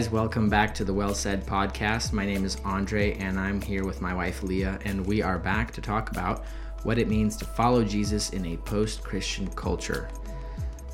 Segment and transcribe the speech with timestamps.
[0.00, 2.14] guys, welcome back to the Well Said podcast.
[2.14, 5.72] My name is Andre, and I'm here with my wife Leah, and we are back
[5.72, 6.42] to talk about
[6.84, 10.08] what it means to follow Jesus in a post Christian culture.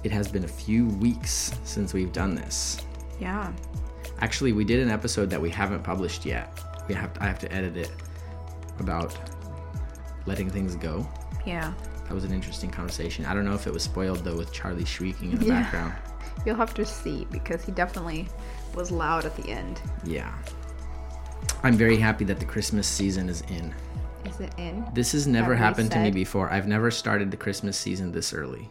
[0.02, 2.84] It has been a few weeks since we've done this.
[3.20, 3.52] Yeah.
[4.18, 6.58] Actually, we did an episode that we haven't published yet.
[6.88, 7.92] We have to, I have to edit it
[8.80, 9.16] about
[10.26, 11.08] letting things go.
[11.46, 11.72] Yeah.
[12.08, 13.24] That was an interesting conversation.
[13.24, 15.62] I don't know if it was spoiled though with Charlie shrieking in the Yeah.
[15.62, 15.94] background.
[16.44, 18.28] You'll have to see because he definitely
[18.76, 19.80] was loud at the end.
[20.04, 20.32] Yeah.
[21.62, 23.74] I'm very happy that the Christmas season is in.
[24.24, 24.84] Is it in?
[24.94, 26.50] This has never we happened to me before.
[26.52, 28.70] I've never started the Christmas season this early.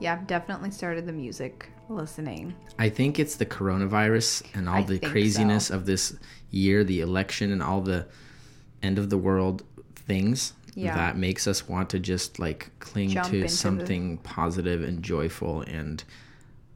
[0.00, 2.54] Yeah, I've definitely started the music listening.
[2.78, 5.76] I think it's the coronavirus and all I the craziness so.
[5.76, 6.16] of this
[6.50, 8.06] year, the election, and all the
[8.82, 9.62] end of the world
[9.94, 10.94] things Yeah.
[10.94, 15.02] that makes us want to just like cling Jump to into the- something positive and
[15.02, 16.04] joyful and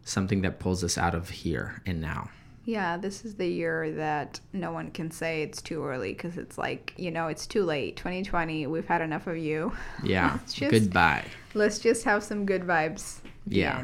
[0.04, 2.30] something that pulls us out of here and now.
[2.64, 6.58] Yeah, this is the year that no one can say it's too early because it's
[6.58, 7.96] like, you know, it's too late.
[7.96, 9.72] 2020, we've had enough of you.
[10.04, 10.38] Yeah.
[10.52, 11.24] Just- Goodbye.
[11.54, 13.18] Let's just have some good vibes.
[13.46, 13.82] Yeah.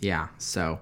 [0.00, 0.28] Yeah.
[0.38, 0.78] So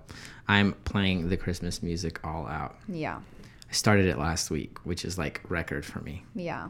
[0.49, 2.77] I'm playing the Christmas music all out.
[2.89, 3.21] Yeah.
[3.69, 6.25] I started it last week, which is like record for me.
[6.35, 6.69] Yeah.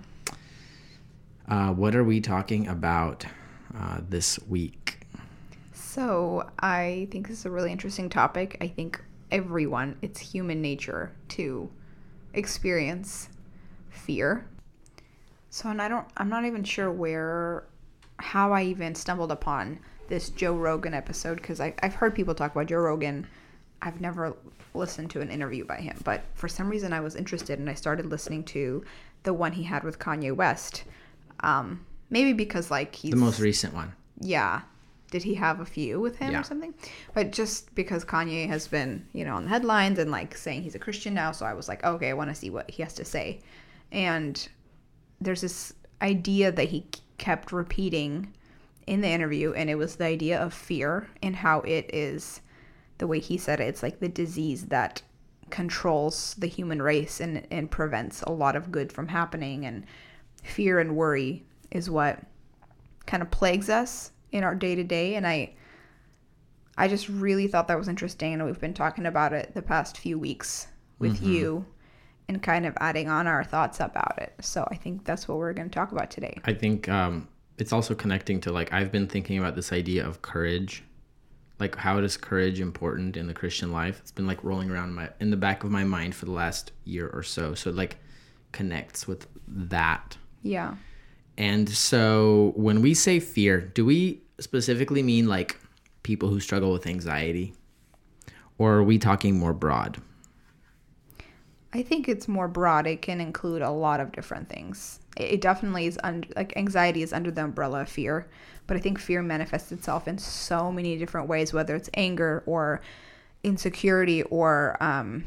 [1.48, 3.25] Uh, what are we talking about
[3.78, 5.06] uh, this week?
[5.72, 8.56] So I think this is a really interesting topic.
[8.61, 11.70] I think everyone, it's human nature to
[12.33, 13.28] experience
[13.91, 14.47] fear.
[15.50, 17.64] So and I don't I'm not even sure where
[18.19, 22.66] how I even stumbled upon this Joe Rogan episode because I've heard people talk about
[22.66, 23.27] Joe Rogan.
[23.83, 24.36] I've never
[24.75, 27.75] listened to an interview by him, but for some reason I was interested and I
[27.75, 28.84] started listening to
[29.22, 30.84] the one he had with Kanye West.
[31.41, 33.93] Um, maybe because like he's The most recent one.
[34.21, 34.62] yeah.
[35.14, 36.41] Did he have a few with him Yeah.
[36.41, 36.75] or something?
[37.14, 40.75] But just because Kanye has been, you know, on the headlines and like saying he's
[40.75, 42.94] a Christian now, so I was like, okay, I want to see what he has
[42.94, 43.41] to say.
[43.92, 44.48] And
[45.20, 45.72] there's this
[46.03, 46.88] idea that he
[47.19, 48.34] kept repeating
[48.88, 52.41] in the interview, and it was the idea of fear and how it is
[52.98, 53.69] the way he said it.
[53.69, 55.00] It's like the disease that
[55.50, 59.64] controls the human race and, and prevents a lot of good from happening.
[59.64, 59.84] And
[60.42, 62.19] fear and worry is what
[63.06, 65.55] kind of plagues us in our day to day and I
[66.77, 69.97] I just really thought that was interesting and we've been talking about it the past
[69.97, 70.67] few weeks
[70.99, 71.65] with you
[72.28, 74.34] and kind of adding on our thoughts about it.
[74.41, 76.39] So I think that's what we're going to talk about today.
[76.45, 77.28] I think um,
[77.59, 80.83] it's also connecting to like I've been thinking about this idea of courage.
[81.61, 84.01] Like how is courage important in the Christian life?
[84.01, 86.33] It's been like rolling around in my in the back of my mind for the
[86.33, 87.55] last year or so.
[87.55, 87.99] So it like
[88.51, 90.16] connects with that.
[90.43, 90.75] Yeah.
[91.37, 95.59] And so when we say fear, do we specifically mean like
[96.03, 97.55] people who struggle with anxiety?
[98.59, 100.00] Or are we talking more broad?
[101.72, 102.87] I think it's more broad.
[102.87, 105.00] It can include a lot of different things.
[105.17, 108.28] It it definitely is under like anxiety is under the umbrella of fear,
[108.69, 112.81] but I think fear manifests itself in so many different ways, whether it's anger or
[113.43, 115.25] insecurity or um,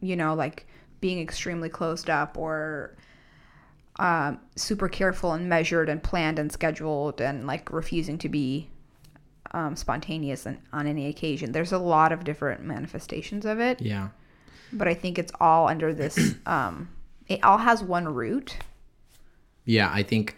[0.00, 0.66] you know like
[1.00, 2.96] being extremely closed up or
[3.98, 8.68] um, super careful and measured and planned and scheduled and like refusing to be
[9.52, 11.52] um, spontaneous on, on any occasion.
[11.52, 14.08] There's a lot of different manifestations of it Yeah.
[14.72, 16.18] but I think it's all under this.
[16.46, 16.88] Um,
[17.28, 18.56] it all has one root.
[19.64, 20.36] Yeah, I think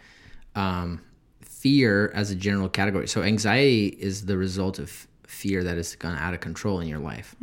[0.55, 1.03] um,
[1.41, 3.09] fear as a general category.
[3.09, 7.01] So anxiety is the result of fear that has gone out of control in your
[7.01, 7.35] life.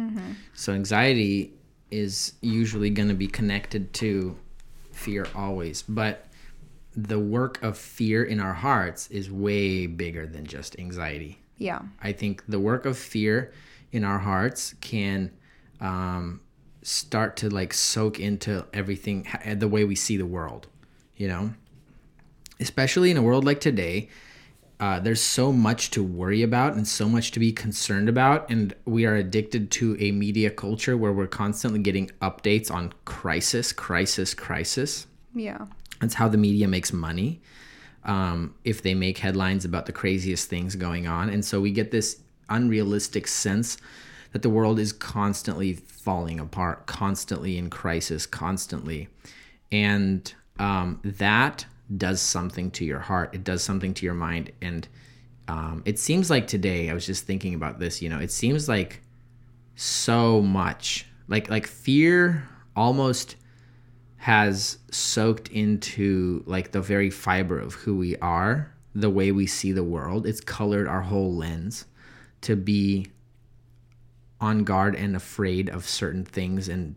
[0.53, 1.51] So anxiety
[1.91, 4.37] is usually going to be connected to
[5.03, 6.27] fear always, but
[6.95, 11.39] the work of fear in our hearts is way bigger than just anxiety.
[11.57, 13.51] Yeah, I think the work of fear
[13.91, 15.31] in our hearts can
[15.79, 16.41] um,
[16.81, 20.67] start to like soak into everything, the way we see the world,
[21.15, 21.53] you know?
[22.59, 24.09] Especially in a world like today,
[24.83, 28.49] uh, there's so much to worry about and so much to be concerned about.
[28.49, 33.71] And we are addicted to a media culture where we're constantly getting updates on crisis,
[33.71, 35.07] crisis, crisis.
[35.33, 35.67] yeah,
[36.01, 37.41] That's how the media makes money.
[38.03, 41.29] Um, if they make headlines about the craziest things going on.
[41.29, 42.19] And so we get this
[42.49, 43.77] unrealistic sense
[44.33, 49.07] that the world is constantly falling apart, constantly in crisis, constantly.
[49.71, 51.67] And um, that
[51.97, 54.51] does something to your heart, it does something to your mind.
[54.61, 54.87] And
[55.47, 58.69] um, it seems like today, I was just thinking about this, you know, it seems
[58.69, 59.01] like
[59.75, 63.35] so much like like fear almost
[64.17, 69.71] has soaked into like the very fiber of who we are, the way we see
[69.71, 70.25] the world.
[70.25, 71.85] It's colored our whole lens
[72.41, 73.07] to be
[74.39, 76.95] on guard and afraid of certain things and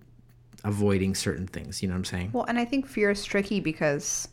[0.65, 1.83] avoiding certain things.
[1.83, 2.31] You know what I'm saying?
[2.33, 4.29] Well, and I think fear is tricky because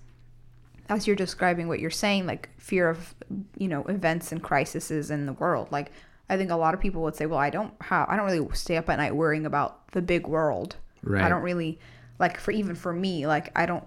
[0.89, 3.15] as you're describing what you're saying, like fear of,
[3.57, 5.91] you know, events and crises in the world, like
[6.29, 8.47] I think a lot of people would say, well, I don't have, I don't really
[8.53, 10.75] stay up at night worrying about the big world.
[11.03, 11.23] Right.
[11.23, 11.79] I don't really,
[12.19, 13.83] like, for even for me, like, I don't,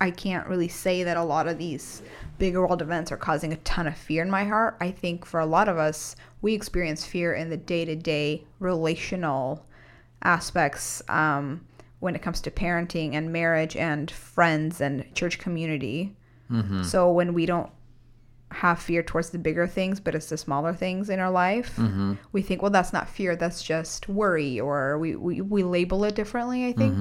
[0.00, 2.02] I can't really say that a lot of these
[2.38, 4.76] big world events are causing a ton of fear in my heart.
[4.80, 8.44] I think for a lot of us, we experience fear in the day to day
[8.60, 9.66] relational
[10.22, 11.64] aspects um,
[12.00, 16.16] when it comes to parenting and marriage and friends and church community.
[16.50, 16.82] Mm-hmm.
[16.84, 17.70] So when we don't
[18.50, 22.14] have fear towards the bigger things, but it's the smaller things in our life, Mm-hmm.
[22.32, 26.14] we think, well, that's not fear, that's just worry, or we, we, we label it
[26.14, 26.94] differently, I think.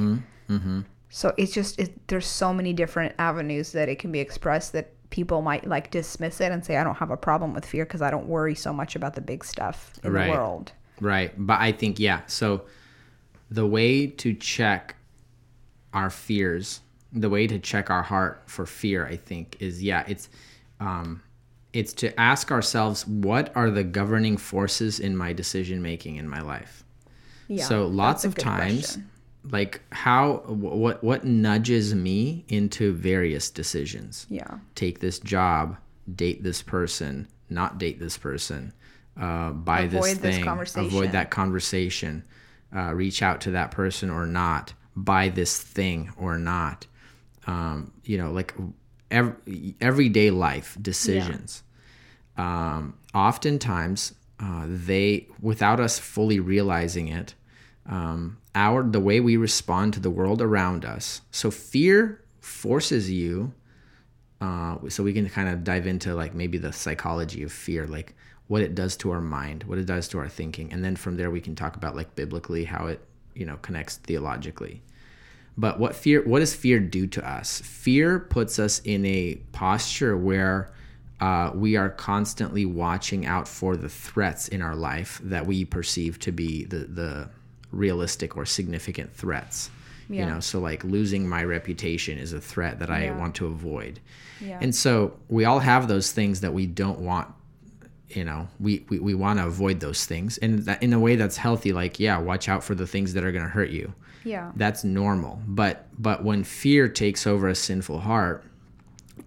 [0.50, 0.82] Mm-hmm.
[1.10, 4.92] So it's just, it, there's so many different avenues that it can be expressed that
[5.10, 8.02] people might like dismiss it and say, I don't have a problem with fear because
[8.02, 10.26] I don't worry so much about the big stuff in Right.
[10.26, 10.74] the world.
[11.00, 11.32] Right.
[11.38, 12.22] But I think, yeah.
[12.28, 12.64] So
[13.50, 14.96] the way to check
[15.94, 16.82] our fears,
[17.14, 20.30] the way to check our heart for fear, I think, is yeah, it's
[20.80, 21.22] um
[21.74, 26.42] it's to ask ourselves what are the governing forces in my decision making in my
[26.42, 26.84] life.
[27.48, 27.64] Yeah.
[27.66, 29.10] so lots of times question.
[29.52, 34.58] like how what what nudges me into various decisions Yeah.
[34.76, 35.78] take this job,
[36.14, 38.74] date this person, not date this person,
[39.20, 40.86] uh, buy this Avoid this thing, conversation.
[40.88, 42.24] avoid that conversation,
[42.76, 46.88] uh, reach out to that person or not, buy this thing or not.
[47.46, 48.54] Um, you know, like
[49.10, 51.64] every, everyday life decisions.
[52.38, 57.34] Um, oftentimes, uh, they, without us fully realizing it,
[57.86, 61.22] um, our the way we respond to the world around us.
[61.32, 63.54] So fear forces you
[64.40, 68.16] uh, so we can kind of dive into like maybe the psychology of fear like
[68.48, 71.18] what it does to our mind what it does to our thinking and then from
[71.18, 73.00] there we can talk about like biblically how it
[73.36, 74.82] you know connects theologically.
[75.60, 77.62] But what fear what does fear do to us?
[77.62, 80.72] Fear puts us in a posture where
[81.20, 86.20] uh, we are constantly watching out for the threats in our life that we perceive
[86.20, 87.30] to be the the
[87.72, 89.70] realistic or significant threats.
[90.10, 93.18] You know so like losing my reputation is a threat that i Yeah.
[93.18, 94.00] want to avoid.
[94.40, 94.60] Yeah.
[94.62, 97.28] and so we all have those things that we don't want
[98.10, 101.16] you know we we, we want to avoid those things and that in a way
[101.16, 103.94] that's healthy like yeah watch out for the things that are going to hurt you
[104.24, 104.52] yeah.
[104.56, 108.44] that's normal but but when fear takes over a sinful heart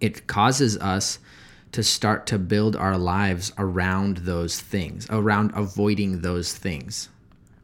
[0.01, 1.19] it causes us
[1.73, 7.09] to start to build our lives around those things around avoiding those things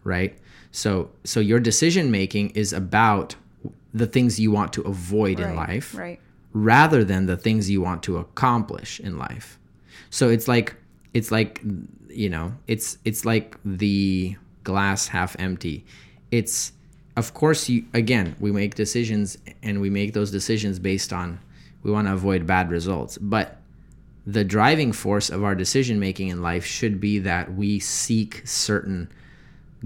[0.04, 0.38] right
[0.70, 3.36] so so your decision making is about
[3.94, 6.20] the things you want to avoid in life Right.
[6.52, 9.58] rather than the things you want to accomplish in life.
[10.10, 10.74] So it's like
[11.16, 11.62] it's like
[12.10, 15.86] you know, it's it's like the glass half empty.
[16.30, 16.72] It's
[17.16, 21.40] of course you again, we make decisions and we make those decisions based on
[21.82, 23.56] we want to avoid bad results, but
[24.26, 29.08] the driving force of our decision making in life should be that we seek certain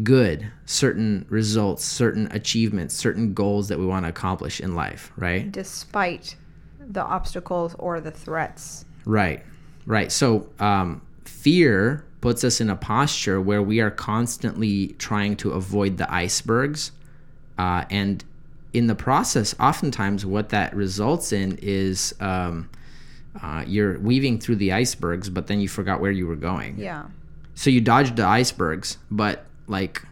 [0.03, 5.53] good, certain results, certain achievements, certain goals that we want to accomplish in life, right?
[5.53, 6.35] Despite
[6.81, 8.85] the obstacles or the threats.
[9.05, 9.45] Right,
[9.85, 10.11] right.
[10.11, 11.03] So um,
[11.41, 16.93] fear puts us in a posture where we are constantly trying to avoid the icebergs.
[17.59, 18.25] Uh, and
[18.73, 22.69] in the process, oftentimes what that results in is um,
[23.43, 26.79] uh, you're weaving through the icebergs, but then you forgot where you were going.
[26.79, 27.05] Yeah.
[27.55, 30.03] So you dodged the icebergs, but like,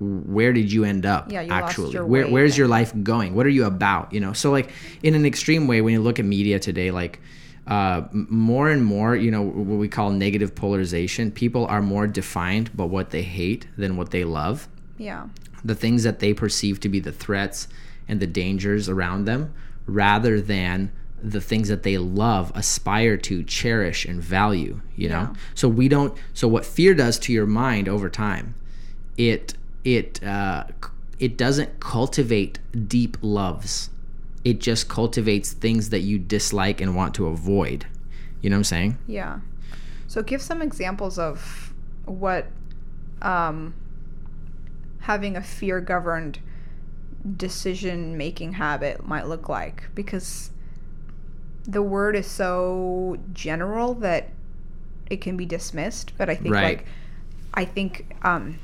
[0.00, 1.30] where did you end up?
[1.30, 3.34] Yeah, you lost actually, your where where's your life going?
[3.34, 4.12] What are you about?
[4.12, 4.70] You know, so like
[5.02, 7.20] in an extreme way, when you look at media today, like
[7.66, 11.30] uh, more and more, you know, what we call negative polarization.
[11.30, 14.68] People are more defined by what they hate than what they love.
[14.98, 15.28] Yeah.
[15.64, 17.68] The things that they perceive to be the threats
[18.06, 19.52] and the dangers around them,
[19.86, 20.92] rather than
[21.22, 24.82] the things that they love, aspire to, cherish, and value.
[24.94, 25.34] You know, Yeah.
[25.54, 26.12] so we don't.
[26.34, 28.54] So what fear does to your mind over time,
[29.16, 29.54] it
[29.84, 30.64] it uh,
[31.18, 33.88] it doesn't cultivate deep loves.
[34.44, 37.86] It just cultivates things that you dislike and want to avoid.
[38.42, 38.98] You know what I'm saying?
[39.06, 39.40] Yeah.
[40.06, 41.72] So give some examples of
[42.04, 42.46] what
[43.22, 43.74] um,
[45.00, 46.38] having a fear governed
[47.38, 50.50] decision making habit might look like because
[51.66, 54.28] the word is so general that
[55.08, 56.78] it can be dismissed but i think Right.
[56.78, 56.86] like
[57.54, 58.58] i think um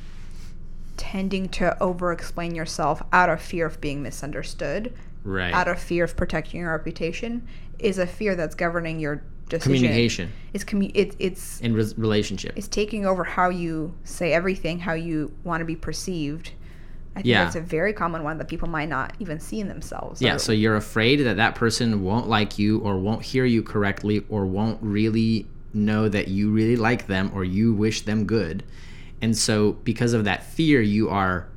[0.99, 4.93] tending to over explain yourself out of fear of being misunderstood
[5.25, 5.53] Right.
[5.53, 7.47] out of fear of protecting your reputation
[7.79, 9.75] is a fear that's governing your decision.
[9.75, 12.53] Communication It's commu- it, it's in re- relationship.
[12.57, 16.53] it's taking over how you say everything, how you want to be perceived.
[17.13, 17.45] I think Yeah.
[17.45, 20.23] that's a very common one that people might not even see in themselves.
[20.23, 23.63] Yeah, or- so you're afraid that that person won't like you or won't hear you
[23.63, 28.63] correctly or won't really know that you really like them or you wish them good.
[29.21, 31.49] And so because of that fear, you are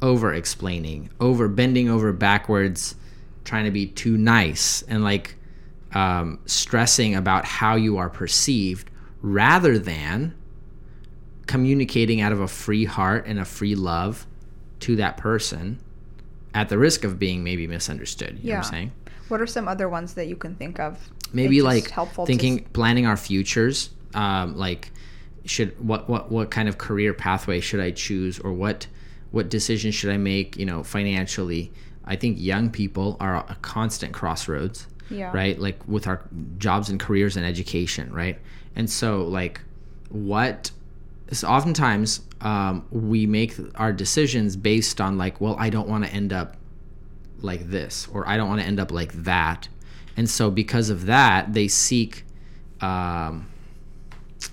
[0.00, 2.94] over explaining, over bending over backwards,
[3.44, 5.36] trying to be too nice and like
[5.94, 10.34] um, stressing about how you are perceived rather than
[11.46, 14.26] communicating out of a free heart and a free love
[14.80, 15.78] to that person
[16.54, 18.38] at the risk of being maybe misunderstood.
[18.42, 18.92] You know what I'm saying?
[19.32, 21.10] what are some other ones that you can think of?
[21.32, 23.90] Maybe like helpful to thinking, planning our futures.
[24.14, 24.92] Um, like,
[25.46, 28.86] should what what what kind of career pathway should I choose, or what
[29.30, 30.56] what decisions should I make?
[30.56, 31.72] You know, financially.
[32.04, 34.86] I think young people are a constant crossroads.
[35.10, 35.30] Yeah.
[35.34, 35.58] Right.
[35.58, 36.22] Like with our
[36.58, 38.12] jobs and careers and education.
[38.12, 38.38] Right.
[38.74, 39.60] And so like,
[40.08, 40.70] what?
[41.32, 46.12] So oftentimes um, we make our decisions based on like, well, I don't want to
[46.12, 46.56] end up
[47.42, 49.68] like this or i don't want to end up like that
[50.16, 52.24] and so because of that they seek
[52.80, 53.48] um,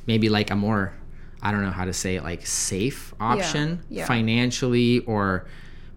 [0.06, 0.94] maybe like a more
[1.41, 4.06] i don't know how to say it like safe option yeah.
[4.06, 5.46] financially or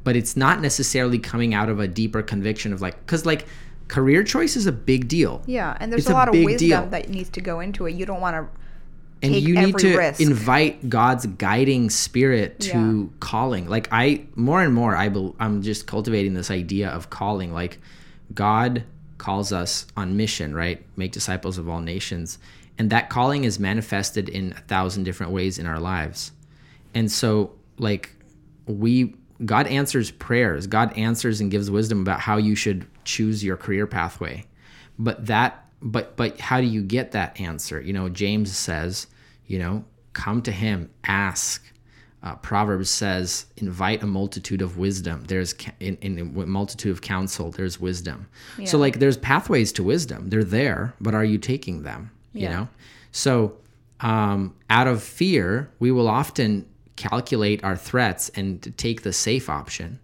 [0.05, 3.47] but it's not necessarily coming out of a deeper conviction of like because like
[3.89, 6.57] career choice is a big deal Yeah, and there's It's a a lot of wisdom
[6.57, 6.87] deal.
[6.87, 7.95] that needs to go into it.
[7.95, 8.49] You don't want to
[9.25, 10.21] and you need to risk.
[10.21, 13.07] invite god's guiding spirit to Yeah.
[13.21, 17.53] calling like i more and more i bel i'm just cultivating this idea of calling
[17.53, 17.79] like
[18.35, 18.83] god
[19.19, 22.39] calls us on mission right make disciples of all nations
[22.79, 26.33] and that calling is manifested in a thousand different ways in our lives
[26.93, 28.11] and so like
[28.67, 30.67] we god answers prayers.
[30.67, 34.45] God answers and gives wisdom about how you should choose your career pathway.
[34.99, 37.81] But that but but how do you get that answer?
[37.81, 39.07] You know james says
[39.47, 41.65] you know come to him ask.
[42.25, 45.25] Uh, proverbs says invite a multitude of wisdom.
[45.27, 48.29] There's ca- in, in a multitude of counsel there's wisdom.
[48.65, 50.29] So like there's pathways to wisdom.
[50.31, 52.13] They're there but are you taking them?
[52.33, 52.69] You know?
[53.11, 53.57] So
[54.01, 59.99] um, out of fear we will often calculate our threats and take the safe option.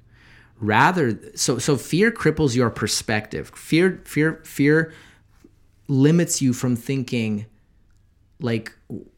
[0.61, 3.51] Rather so so fear cripples your perspective.
[3.55, 4.93] Fear fear fear
[5.87, 7.47] limits you from thinking
[8.41, 8.73] like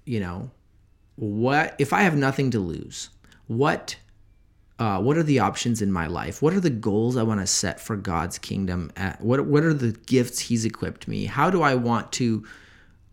[0.04, 0.50] you know
[1.16, 3.10] what if i have nothing to lose
[3.48, 3.96] what
[4.78, 6.40] uh, what are the options in my life?
[6.40, 8.90] What are the goals i want to set for god's kingdom?
[8.96, 11.26] At, what what are the gifts he's equipped me?
[11.26, 12.46] How do i want to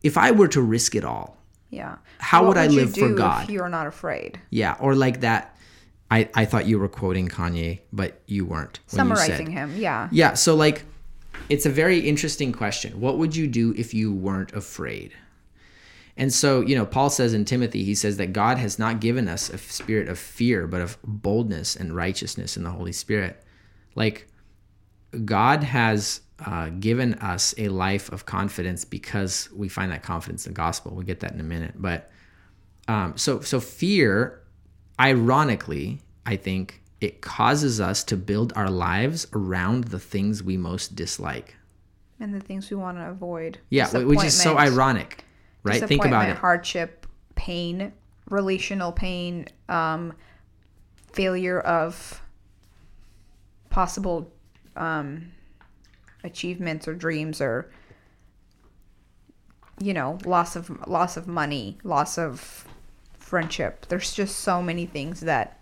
[0.04, 1.37] if i were to risk it all
[1.70, 1.98] yeah.
[2.20, 3.44] How What would I you live for do God?
[3.44, 4.40] If you're not afraid.
[4.50, 5.56] yeah or like that
[6.10, 9.74] i i thought you were quoting kanye but you weren't when you said- Summarizing him.
[9.76, 10.08] Yeah.
[10.12, 10.86] Yeah, so like
[11.50, 13.00] it's a very interesting question.
[13.00, 15.14] What would you do if you weren't afraid?
[16.18, 19.28] And so, you know, Paul says in Timothy, he says that God has not given
[19.28, 23.44] us a spirit of fear, but of boldness and righteousness in the Holy Spirit.
[23.96, 24.28] Like
[25.26, 30.54] God has uh, given us a life of confidence because we find that confidence in
[30.54, 30.94] the gospel.
[30.94, 31.74] We'll get that in a minute.
[31.76, 32.12] But
[32.88, 34.42] um, so so fear,
[35.00, 40.96] ironically, I think it causes us to build our lives around the things we most
[40.96, 41.56] dislike.
[42.20, 43.60] And the things we want to avoid.
[43.70, 45.24] Yeah, which is so ironic,
[45.64, 45.84] right?
[45.84, 46.38] Think about it.
[46.38, 47.94] Hardship, pain,
[48.30, 50.14] relational pain, um,
[51.14, 52.22] failure of
[53.70, 54.32] possible
[54.78, 55.32] um,
[56.24, 57.70] achievements or dreams or
[59.80, 62.66] you know loss of loss of money loss of
[63.20, 65.60] friendship there's just so many things that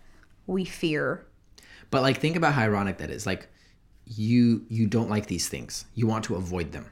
[0.48, 1.26] we fear
[1.92, 3.26] But like think about how ironic that is.
[3.26, 3.48] Like
[4.06, 5.86] you you don't like these things.
[5.96, 6.92] You want to avoid them.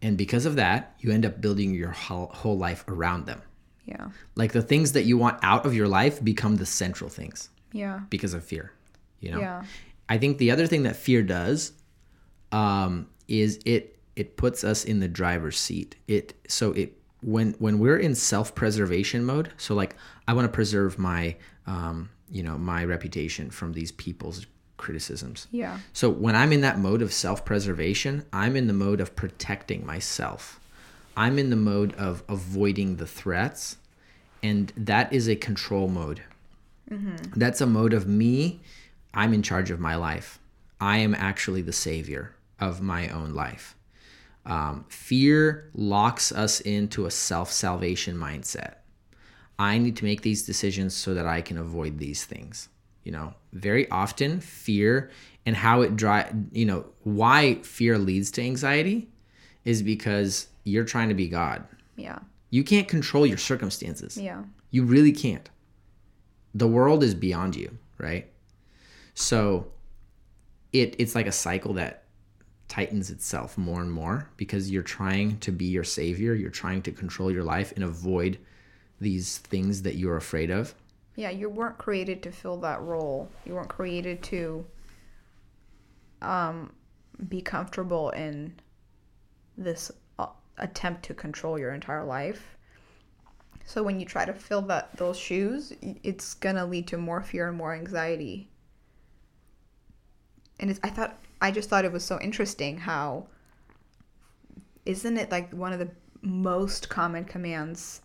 [0.00, 3.42] And because of that, you end up building your whole, whole life around them.
[3.84, 7.50] yeah Like the things that you want out of your life become the central things
[7.72, 8.72] yeah because of fear.
[9.20, 9.40] You know?
[9.40, 9.64] yeah
[10.08, 11.72] I think the other thing that fear does
[12.52, 15.96] um, is it it puts us in the driver's seat.
[16.06, 19.52] It so it when when we're in self preservation mode.
[19.56, 19.96] So like
[20.26, 21.36] I want to preserve my
[21.66, 24.46] um, you know my reputation from these people's
[24.76, 25.48] criticisms.
[25.50, 29.14] yeah So when I'm in that mode of self preservation, I'm in the mode of
[29.16, 30.60] protecting myself.
[31.16, 33.76] I'm in the mode of avoiding the threats,
[34.42, 36.22] and that is a control mode.
[37.36, 38.60] That's a mode of me.
[39.14, 40.38] I'm in charge of my life.
[40.80, 43.74] I am actually the savior of my own life.
[44.46, 48.76] Um, fear locks us into a self salvation mindset.
[49.58, 52.68] I need to make these decisions so that I can avoid these things.
[53.04, 55.10] You know, very often fear
[55.46, 59.08] and how it drive, you know, why fear leads to anxiety
[59.64, 61.66] is because you're trying to be God.
[61.96, 62.18] Yeah.
[62.50, 64.16] You can't control your circumstances.
[64.16, 64.44] Yeah.
[64.70, 65.48] You really can't.
[66.54, 68.30] The world is beyond you, right?
[69.18, 69.66] So
[70.72, 72.04] it it's like a cycle that
[72.68, 76.92] tightens itself more and more because you're trying to be your savior, you're trying to
[76.92, 78.38] control your life and avoid
[79.00, 80.72] these things that you're afraid of.
[81.16, 83.28] Yeah, you weren't created to fill that role.
[83.44, 84.64] You weren't created to
[86.22, 86.72] um,
[87.28, 88.54] be comfortable in
[89.56, 90.26] this uh,
[90.58, 92.56] attempt to control your entire life.
[93.64, 97.48] So when you try to fill that those shoes, it's gonna lead to more fear
[97.48, 98.48] and more anxiety.
[100.60, 103.26] And it's, I thought I just thought it was so interesting how
[104.84, 105.90] isn't it like one of the
[106.22, 108.00] most common commands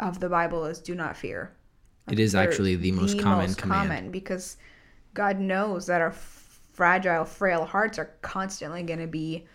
[0.00, 1.52] of the Bible is do not fear.
[2.10, 3.88] It is actually the most common command.
[3.88, 4.56] common because
[5.14, 6.12] God knows that our
[6.72, 9.46] fragile, frail hearts are constantly going to be,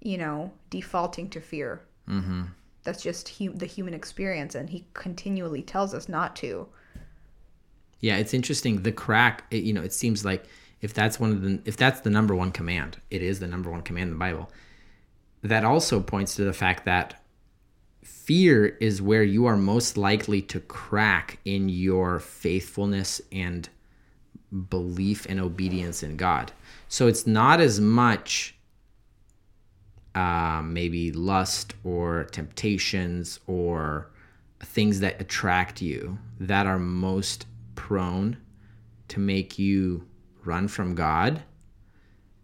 [0.00, 1.82] you know, defaulting to fear.
[2.08, 2.44] Mm-hmm.
[2.82, 6.66] That's just hu- the human experience, and He continually tells us not to.
[8.00, 8.82] Yeah, it's interesting.
[8.82, 10.46] The crack, it, you know, it seems like
[10.80, 13.70] if that's one of the if that's the number one command, it is the number
[13.70, 14.50] one command in the Bible.
[15.42, 17.22] That also points to the fact that
[18.02, 23.68] fear is where you are most likely to crack in your faithfulness and
[24.70, 26.52] belief and obedience in God.
[26.88, 28.54] So it's not as much
[30.14, 34.10] uh, maybe lust or temptations or
[34.60, 38.36] things that attract you that are most prone
[39.08, 40.07] to make you
[40.48, 41.42] run from God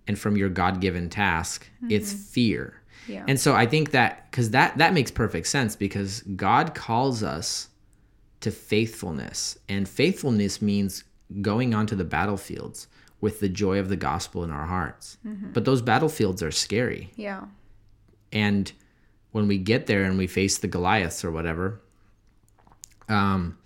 [0.06, 1.68] and from your God-given task.
[1.88, 2.82] It's fear.
[3.08, 3.24] Yeah.
[3.26, 7.68] And so I think that cuz that that makes perfect sense because God calls us
[8.40, 11.04] to faithfulness and faithfulness means
[11.40, 12.86] going onto the battlefields
[13.20, 15.16] with the joy of the gospel in our hearts.
[15.24, 17.10] But those battlefields are scary.
[17.16, 17.44] Yeah.
[18.32, 18.70] And
[19.32, 21.80] when we get there and we face the Goliaths or whatever,
[23.08, 23.56] um,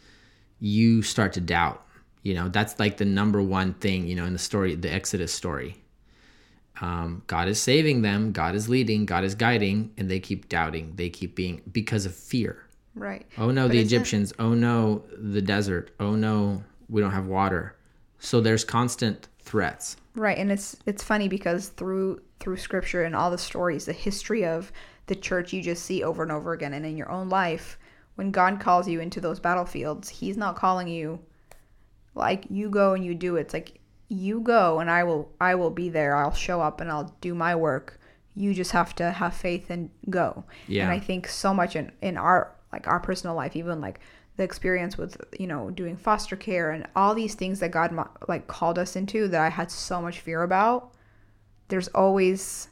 [0.60, 1.84] you start to doubt.
[2.22, 5.32] You know, that's like the number one thing, you know, in the story, the Exodus
[5.32, 5.76] story.
[6.80, 10.92] Um, God is saving them, God is leading, God is guiding, and they keep doubting.
[10.94, 12.64] They keep being because of fear.
[12.94, 13.26] Right.
[13.36, 14.32] Oh no, But the Egyptians.
[14.38, 15.90] Oh no, the desert.
[16.00, 17.76] Oh no, we don't have water.
[18.18, 19.96] So there's constant threats.
[20.14, 24.44] Right, and it's it's funny because through through scripture and all the stories, the history
[24.44, 24.72] of
[25.06, 27.78] the church you just see over and over again and in your own life,
[28.16, 31.18] when God calls you into those battlefields, he's not calling you
[32.18, 33.42] like you go and you do it.
[33.42, 36.16] It's like you go and I will I will be there.
[36.16, 38.00] I'll show up and I'll do my work.
[38.34, 40.44] You just have to have faith and go.
[40.66, 40.84] Yeah.
[40.84, 44.00] And I think so much in in our like our personal life, even like
[44.36, 47.96] the experience with you know doing foster care and all these things that God
[48.28, 50.92] like called us into that I had so much fear about.
[51.68, 52.68] There's always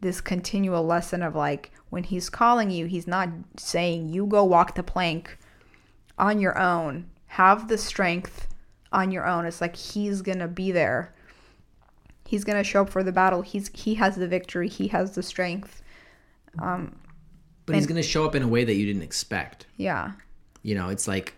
[0.00, 4.74] this continual lesson of like when he's calling you, he's not saying you go walk
[4.74, 5.36] the plank
[6.16, 7.10] on your own.
[7.34, 8.46] Have the strength
[8.92, 9.46] on your own.
[9.46, 11.14] It's like he's going to be there.
[12.26, 13.42] He's going to show up for the battle.
[13.42, 14.68] He's he has the victory.
[14.68, 15.82] He has the strength.
[16.58, 16.96] Um
[17.66, 19.66] But he's going to show up in a way that you didn't expect.
[19.76, 20.12] Yeah.
[20.62, 21.34] You know, it's like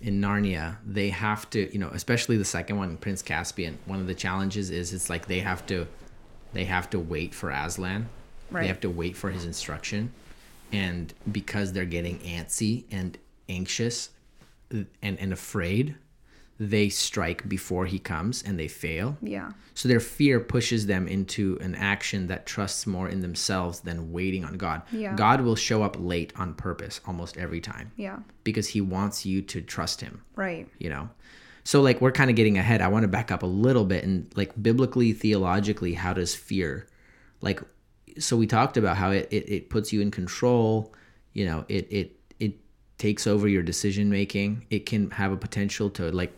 [0.00, 3.78] in Narnia, they have to, you know, especially the second one, Prince Caspian.
[3.86, 5.86] One of the challenges is it's like they have to,
[6.52, 8.08] they have to wait for Aslan.
[8.50, 8.62] Right.
[8.62, 10.12] They have to wait for his instruction,
[10.72, 13.16] and because they're getting antsy and
[13.48, 14.10] anxious,
[14.70, 15.96] and and afraid,
[16.58, 19.16] they strike before he comes and they fail.
[19.22, 19.52] Yeah.
[19.74, 24.44] So their fear pushes them into an action that trusts more in themselves than waiting
[24.44, 24.82] on God.
[24.92, 25.14] Yeah.
[25.16, 28.18] God will show up late on purpose almost every time Yeah.
[28.44, 30.68] because he wants you to trust him, Right.
[30.78, 31.08] you know.
[31.64, 32.80] So like we're kind of getting ahead.
[32.82, 36.86] I want to back up a little bit and like biblically theologically how does fear
[37.40, 37.60] like
[38.18, 40.92] so we talked about how it it, it puts you in control,
[41.32, 42.19] you know, it it it
[43.00, 44.64] takes over your decision making.
[44.70, 46.32] It can have a potential to like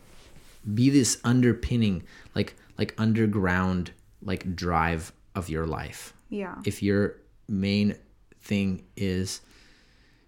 [0.75, 3.91] be this underpinning like like underground
[4.23, 6.55] like drive of your life Yeah.
[6.65, 7.17] if your
[7.49, 7.97] main
[8.41, 9.41] thing is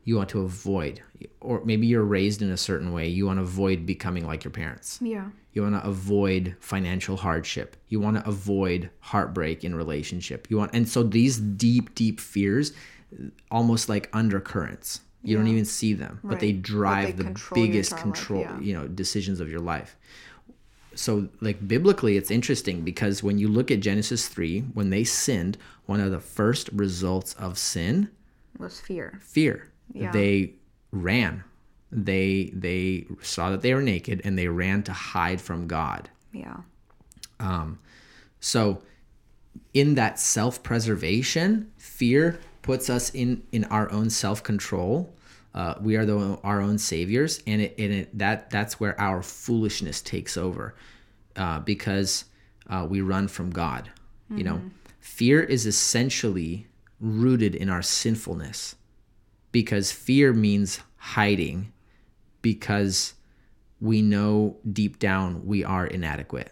[0.03, 1.01] you want to avoid
[1.41, 4.51] or maybe you're raised in a certain way you want to avoid becoming like your
[4.51, 5.29] parents Yeah.
[5.53, 10.73] you want to avoid financial hardship you want to avoid heartbreak in relationship you want
[10.75, 12.73] and so these deep deep fears
[13.53, 16.57] almost like undercurrents you don't even see them but they Right.
[16.63, 18.59] But drive they the control biggest control yeah.
[18.61, 19.97] you know decisions of your life
[20.95, 25.57] so like biblically it's interesting because when you look at genesis 3 when they sinned
[25.87, 28.09] one of the first results of sin
[28.59, 29.19] Was fear.
[29.23, 30.13] fear Yeah.
[30.13, 30.55] they
[30.93, 31.43] ran
[31.91, 36.59] they they saw that they were naked and they ran to hide from god Yeah.
[37.41, 37.79] Um
[38.41, 38.83] so
[39.73, 45.15] in that self-preservation, fear puts us in in our own self-control.
[45.55, 49.23] Uh, we are the, our own saviors, and it, and it that that's where our
[49.23, 50.75] foolishness takes over,
[51.37, 52.25] uh, because
[52.69, 53.91] uh, we run from God.
[54.31, 54.63] You know,
[54.99, 56.67] fear is essentially
[56.99, 58.75] rooted in our sinfulness,
[59.53, 61.73] because fear means hiding,
[62.43, 63.15] because
[63.81, 66.51] we know deep down we are inadequate.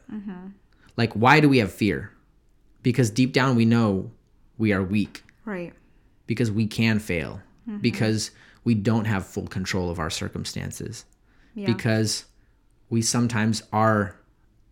[0.96, 2.12] Like, why do we have fear?
[2.83, 4.12] Because deep down we know
[4.59, 5.72] we are weak Right.
[6.33, 7.40] Because we can fail,
[7.83, 8.31] because
[8.64, 11.05] we don't have full control of our circumstances,
[11.55, 11.66] Yeah.
[11.66, 12.25] because
[12.88, 14.16] we sometimes are,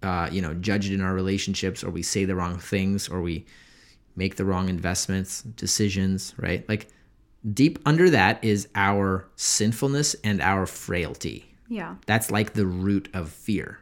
[0.03, 3.45] uh, you know, judged in our relationships, or we say the wrong things, or we
[4.17, 6.67] make the wrong investments, decisions, right?
[6.67, 6.89] Like
[7.63, 11.45] deep under that is our sinfulness and our frailty.
[11.69, 11.97] yeah.
[12.07, 13.79] That's like the root of fear.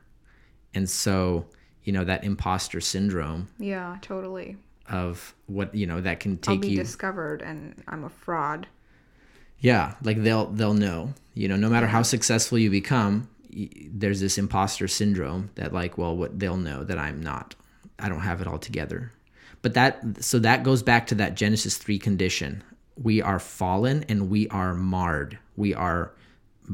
[0.75, 1.47] And so,
[1.85, 3.99] you know, that imposter syndrome Yeah.
[4.03, 4.57] Totally.
[4.89, 8.67] Of what, you know, that can take be you discovered and I'm a fraud.
[9.61, 11.15] Yeah, like they'll they'll know.
[11.35, 16.17] You know, no matter how successful you become, there's this imposter syndrome that like, well,
[16.17, 17.55] what they'll know that I'm not.
[17.99, 19.13] I don't have it all together.
[19.63, 22.63] But that so that goes back to that Genesis 3 condition.
[23.01, 25.39] We are fallen and we are marred.
[25.57, 26.13] We are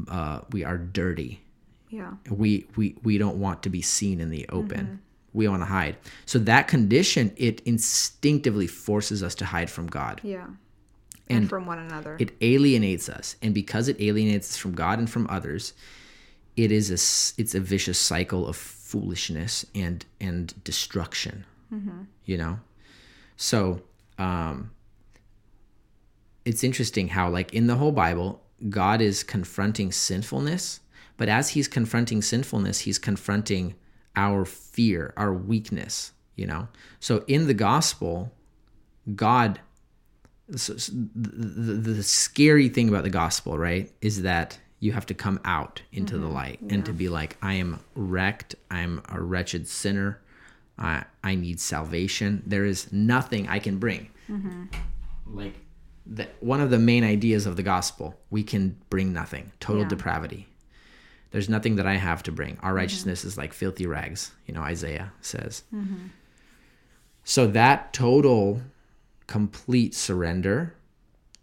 [0.07, 1.41] uh we are dirty.
[1.89, 2.13] Yeah.
[2.29, 5.01] We we we don't want to be seen in the open.
[5.35, 5.95] We want to hide.
[6.25, 10.47] So that condition it instinctively forces us to hide from God Yeah.
[11.27, 12.15] And, And from one another.
[12.19, 15.73] it alienates us and because it alienates us from god and from others
[16.55, 16.99] it is a
[17.41, 21.45] it's a vicious cycle of foolishness and and destruction
[22.25, 22.59] you know
[23.37, 23.81] so
[24.19, 24.69] um
[26.45, 30.79] it's interesting how like in the whole bible god is confronting sinfulness
[31.17, 33.73] but as he's confronting sinfulness he's confronting
[34.15, 36.67] our fear our weakness you know
[36.99, 38.31] so in the gospel
[39.15, 39.59] god
[40.55, 45.39] so, the, the, scary thing about the gospel, right, is that you have to come
[45.43, 46.35] out into the mm-hmm.
[46.35, 48.55] light and to be like, I am wrecked.
[48.69, 50.21] I'm a wretched sinner.
[50.77, 52.43] I, I need salvation.
[52.45, 54.11] There is nothing I can bring.
[54.29, 54.65] Mm-hmm.
[55.25, 55.53] Like,
[56.05, 59.87] the, one of the main ideas of the gospel, we can bring nothing, total Yeah.
[59.87, 60.47] depravity.
[61.35, 62.57] There's nothing that I have to bring.
[62.61, 62.77] Our mm-hmm.
[62.77, 65.63] righteousness is like filthy rags, you know, Isaiah says.
[65.75, 66.07] Mm-hmm.
[67.25, 68.61] So that total
[69.27, 70.75] complete surrender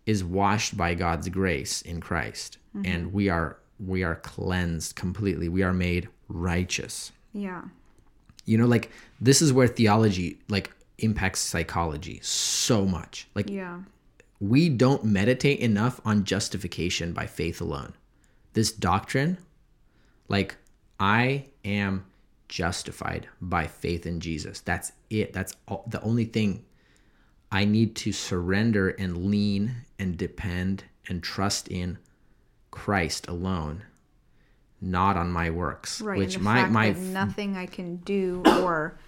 [0.06, 2.90] is washed by God's grace in Christ mm-hmm.
[2.90, 7.62] and we are we are cleansed completely we are made righteous yeah.
[8.46, 13.80] you know like this is where theology like impacts psychology so much like Yeah.
[14.40, 17.92] we don't meditate enough on justification by faith alone.
[18.54, 19.36] This doctrine,
[20.32, 20.56] like,
[20.98, 22.06] I am
[22.48, 24.60] justified by faith in Jesus.
[24.60, 25.32] That's it.
[25.32, 26.64] That's all, the only thing
[27.52, 31.98] I need to surrender and lean and depend and trust in
[32.70, 33.82] Christ alone,
[34.80, 36.00] not on my works.
[36.00, 36.18] Right.
[36.18, 38.98] Which and the my fact my that nothing I can do or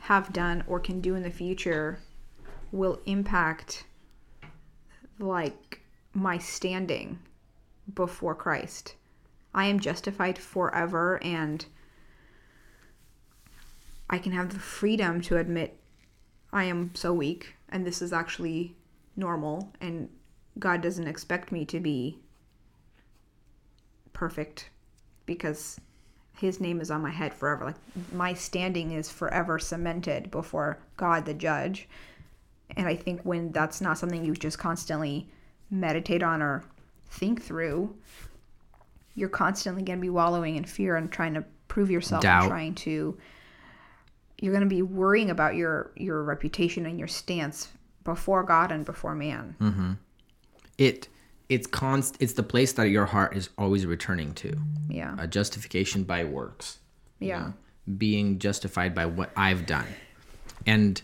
[0.00, 2.00] have done or can do in the future
[2.72, 3.84] will impact
[5.20, 5.80] like
[6.12, 7.20] my standing
[7.94, 8.96] before Christ.
[9.54, 11.64] I am justified forever and
[14.08, 15.78] I can have the freedom to admit
[16.52, 18.76] I am so weak and this is actually
[19.16, 20.08] normal and
[20.58, 22.18] God doesn't expect me to be
[24.12, 24.70] perfect
[25.26, 25.80] because
[26.38, 27.64] his name is on my head forever.
[27.66, 31.88] Like my standing is forever cemented before God the judge.
[32.76, 35.28] And I think when that's not something you just constantly
[35.70, 36.64] meditate on or
[37.10, 37.94] think through,
[39.14, 42.42] you're constantly going to be wallowing in fear and trying to prove yourself Doubt.
[42.44, 43.16] and trying to
[44.40, 47.68] you're going to be worrying about your your reputation and your stance
[48.04, 49.54] before God and before man.
[49.60, 49.92] Mm-hmm.
[50.78, 51.08] it
[51.48, 54.56] it's const it's the place that your heart is always returning to.
[54.88, 55.14] Yeah.
[55.18, 56.78] a justification by works.
[57.20, 57.38] you Yeah.
[57.38, 57.52] know,
[57.98, 59.86] being justified by what I've done,
[60.66, 61.00] and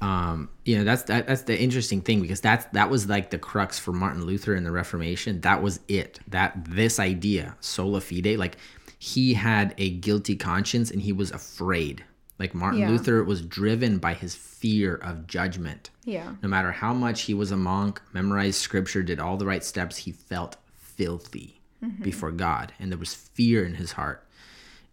[0.00, 3.38] um, you know that's that, that's the interesting thing because that's that was like the
[3.38, 5.40] crux for Martin Luther in the Reformation.
[5.40, 6.20] That was it.
[6.28, 8.56] That this idea sola fide, like
[8.98, 12.04] he had a guilty conscience and he was afraid.
[12.38, 12.90] Like Martin Yeah.
[12.90, 15.90] Luther was driven by his fear of judgment.
[16.04, 16.34] Yeah.
[16.42, 19.96] No matter how much he was a monk, memorized scripture, did all the right steps,
[19.96, 21.60] he felt filthy
[22.02, 22.72] before God.
[22.80, 24.24] And there was fear in his heart.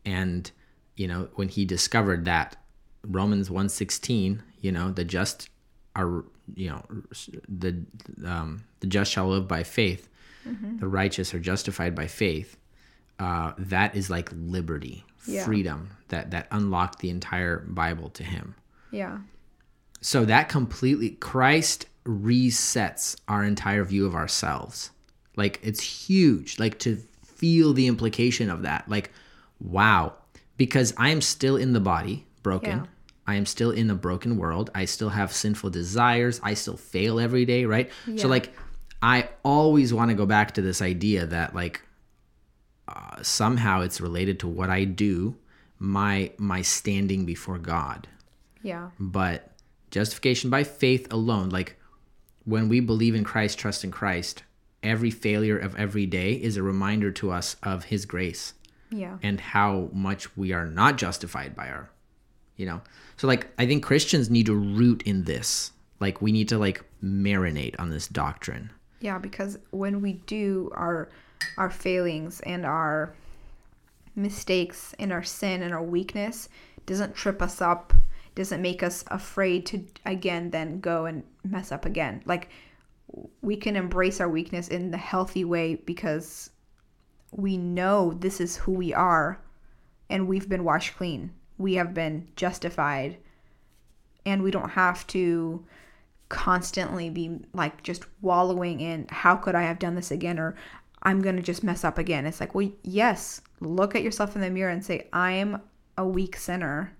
[0.06, 0.50] And,
[0.96, 2.58] you know, when he discovered that
[3.08, 5.50] Romans 116, you know, the just
[5.96, 6.24] are,
[6.56, 6.86] you know,
[7.48, 7.84] the,
[8.26, 10.10] um, the just shall live by faith,
[10.80, 12.58] the righteous are justified by faith.
[13.18, 15.46] Uh, that is like liberty, Yeah.
[15.46, 18.56] freedom that, that unlocked the entire Bible to him
[18.92, 19.20] Yeah.
[20.02, 24.92] so that completely Christ resets our entire view of ourselves.
[25.36, 26.60] Like it's huge.
[26.60, 28.88] Like to feel the implication of that.
[28.90, 29.12] Like,
[29.60, 30.14] wow.
[30.58, 32.80] Because I am still in the body, broken.
[32.80, 32.86] Yeah.
[33.28, 34.70] I am still in a broken world.
[34.76, 36.40] I still have sinful desires.
[36.44, 37.90] I still fail every day, right?
[38.08, 38.22] Yeah.
[38.22, 38.54] So like
[39.02, 41.82] I always want to go back to this idea that like
[42.88, 45.36] uh, somehow it's related to what I do,
[45.80, 48.08] my my standing before God.
[48.62, 48.90] Yeah.
[49.00, 49.52] But
[49.92, 51.78] justification by faith alone, like
[52.46, 54.44] when we believe in Christ, trust in Christ,
[54.84, 58.54] every failure of every day is a reminder to us of his grace
[58.92, 59.18] Yeah.
[59.24, 61.90] and how much we are not justified by our
[62.58, 62.82] you know
[63.18, 66.84] so like i think christians need to root in this like we need to like
[67.04, 71.10] marinate on this doctrine Yeah, because when we do our
[71.58, 73.14] our failings and our
[74.16, 76.50] mistakes and our sin and our weakness
[76.86, 77.94] doesn't trip us up,
[78.36, 82.24] doesn't make us afraid to again then go and mess up again.
[82.26, 82.50] Like
[83.42, 86.50] we can embrace our weakness in the healthy way because
[87.32, 89.40] we know this is who we are
[90.10, 91.32] and we've been washed clean.
[91.58, 93.18] We have been justified
[94.26, 95.64] and we don't have to
[96.30, 100.56] constantly be like just wallowing in how could I have done this again or
[101.04, 102.26] I'm going to just mess up again.
[102.26, 105.62] It's like, well, yes, look at yourself in the mirror and say, I am
[105.98, 106.94] a weak sinner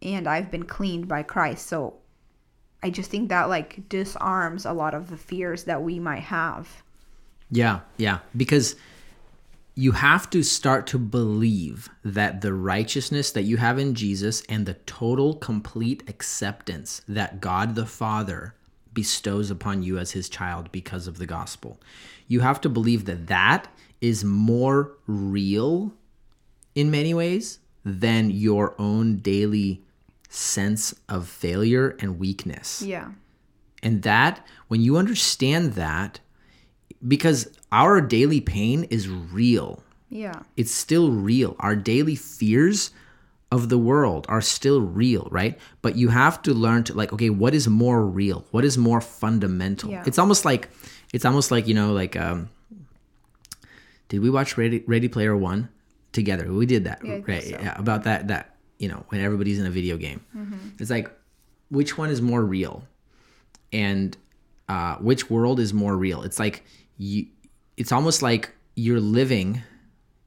[0.00, 1.66] and I've been cleaned by Christ.
[1.66, 1.98] So
[2.82, 6.82] I just think that like disarms a lot of the fears that we might have.
[7.50, 8.76] yeah yeah because
[9.74, 14.66] you have to start to believe that the righteousness that you have in Jesus and
[14.66, 18.54] the total complete acceptance that God the Father
[18.92, 21.80] bestows upon you as his child because of the gospel.
[22.28, 23.68] You have to believe that that
[24.00, 25.92] is more real
[26.76, 29.82] in many ways than your own daily
[30.28, 32.80] sense of failure and weakness.
[32.80, 33.10] Yeah.
[33.82, 36.20] And that, when you understand that,
[37.06, 40.42] because our daily pain is real, Yeah.
[40.56, 41.56] it's still real.
[41.60, 42.90] Our daily fears
[43.52, 45.58] of the world are still real, right?
[45.82, 48.44] But you have to learn to like, okay, what is more real?
[48.50, 49.90] What is more fundamental?
[49.90, 50.02] Yeah.
[50.06, 50.70] It's almost like,
[51.12, 52.48] it's almost like you know, like, um,
[54.08, 55.68] did we watch Ready Ready Player One
[56.12, 56.52] together?
[56.52, 57.42] We did that, Yeah, right?
[57.42, 57.50] so.
[57.50, 60.20] Yeah, about that that you know when everybody's in a video game.
[60.36, 60.68] Mm-hmm.
[60.80, 61.10] It's like,
[61.70, 62.84] which one is more real?
[63.72, 64.16] and
[64.68, 66.22] uh, which world is more real.
[66.22, 66.64] It's like
[66.96, 67.26] you,
[67.76, 69.62] it's almost like you're living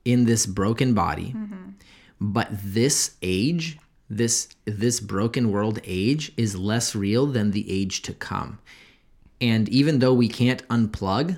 [0.05, 1.71] in this broken body, mm-hmm.
[2.19, 3.77] but this age,
[4.09, 8.59] this this broken world age is less real than the age to come.
[9.41, 11.37] And even though we can't unplug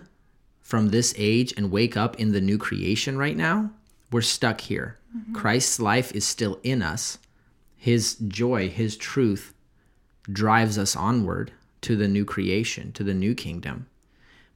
[0.61, 3.71] from this age and wake up in the new creation right now,
[4.11, 4.97] we're stuck here.
[5.15, 5.33] Mm-hmm.
[5.33, 7.17] Christ's life is still in us.
[7.75, 9.53] His joy, his truth
[10.31, 13.87] drives us onward to the new creation, to the new kingdom.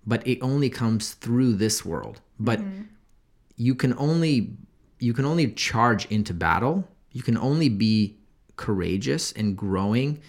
[0.06, 2.22] But it only comes through this world.
[2.40, 2.84] But mm-hmm.
[3.56, 4.58] you can only
[5.00, 6.88] you can only charge into battle.
[7.12, 8.18] You can only be
[8.56, 10.22] courageous and growing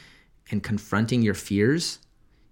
[0.51, 1.99] and confronting your fears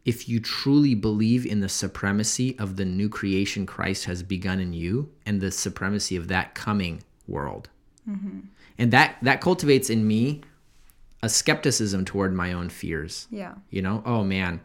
[0.05, 4.73] if you truly believe in the supremacy of the new creation Christ has begun in
[4.73, 7.69] you and the supremacy of that coming world.
[8.09, 8.41] Mm-hmm.
[8.79, 10.43] And that that cultivates in me
[11.23, 13.29] a skepticism toward my own fears.
[13.31, 13.55] Yeah.
[13.71, 14.61] You know, oh man,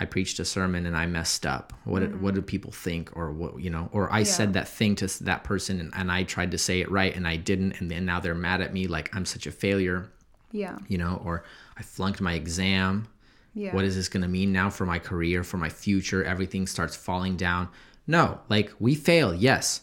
[0.00, 1.72] I preached a sermon and I messed up.
[1.84, 4.96] What did, what do people think or what, you know, or I said that thing
[4.96, 7.90] to that person and, and I tried to say it right and I didn't and
[7.90, 10.10] then now they're mad at me like I'm such a failure,
[10.52, 10.78] Yeah.
[10.88, 11.44] you know, or
[11.76, 13.08] I flunked my exam.
[13.52, 13.74] Yeah.
[13.74, 16.24] What is this going to mean now for my career, for my future?
[16.24, 17.68] Everything starts falling down.
[18.06, 19.82] No, like we fail, yes.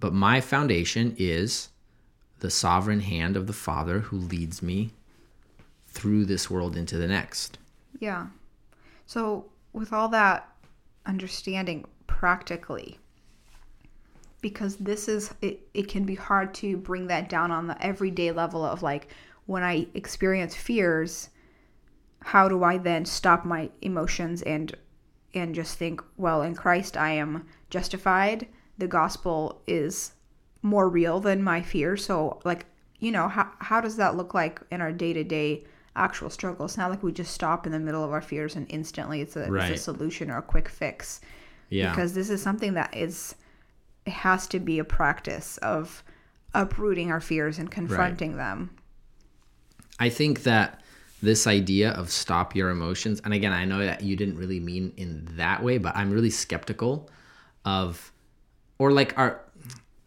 [0.00, 1.68] But my foundation is
[2.38, 4.92] the sovereign hand of the Father who leads me
[5.88, 7.58] through this world into the next.
[8.00, 8.26] Yeah.
[9.06, 10.48] So, with all that
[11.06, 12.98] understanding practically,
[14.40, 18.30] because this is, it, it can be hard to bring that down on the everyday
[18.30, 19.08] level of like
[19.46, 21.30] when I experience fears,
[22.20, 24.74] how do I then stop my emotions and
[25.34, 28.46] and just think, well, in Christ I am justified.
[28.78, 30.12] The gospel is
[30.62, 31.96] more real than my fear.
[31.96, 32.66] So, like,
[33.00, 35.64] you know, how how does that look like in our day to day
[35.96, 36.64] actual struggle?
[36.66, 39.36] It's not like we just stop in the middle of our fears and instantly it's
[39.36, 39.70] a, Right.
[39.72, 41.20] it's a solution or a quick fix.
[41.70, 41.90] Yeah.
[41.90, 43.34] Because this is something that is,
[44.06, 46.02] it has to be a practice of
[46.52, 48.70] uprooting our fears and confronting them.
[49.98, 50.82] I think that
[51.22, 54.92] this idea of stop your emotions, and again, I know that you didn't really mean
[54.96, 57.08] in that way, but I'm really skeptical
[57.64, 58.12] of,
[58.78, 59.40] or like our,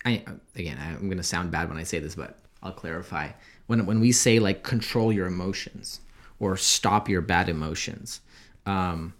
[0.05, 0.23] I
[0.55, 3.29] again, I'm gonna sound bad when I say this, but I'll clarify.
[3.67, 6.01] When when we say like control your emotions,
[6.39, 8.21] or stop your bad emotions.
[8.65, 9.13] Um,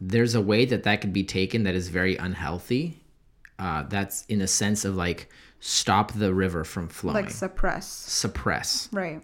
[0.00, 3.00] there's a way that that could be taken that is very unhealthy.
[3.58, 5.28] Uh, that's in a sense of like
[5.60, 7.88] stop the river from flowing, Like suppress.
[7.88, 9.20] suppress Right.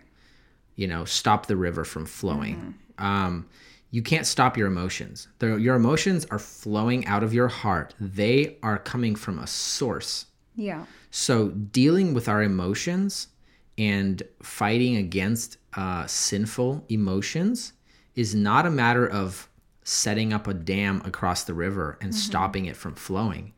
[0.75, 3.47] you know stop the river from flowing um,
[3.93, 8.77] you can't stop your emotions your emotions are flowing out of your heart they are
[8.79, 10.87] coming from a source Yeah.
[11.13, 13.29] so dealing with our emotions
[13.79, 17.73] and fighting against uh, sinful emotions
[18.15, 19.49] is not a matter of
[19.83, 23.53] setting up a dam across the river and stopping it from flowing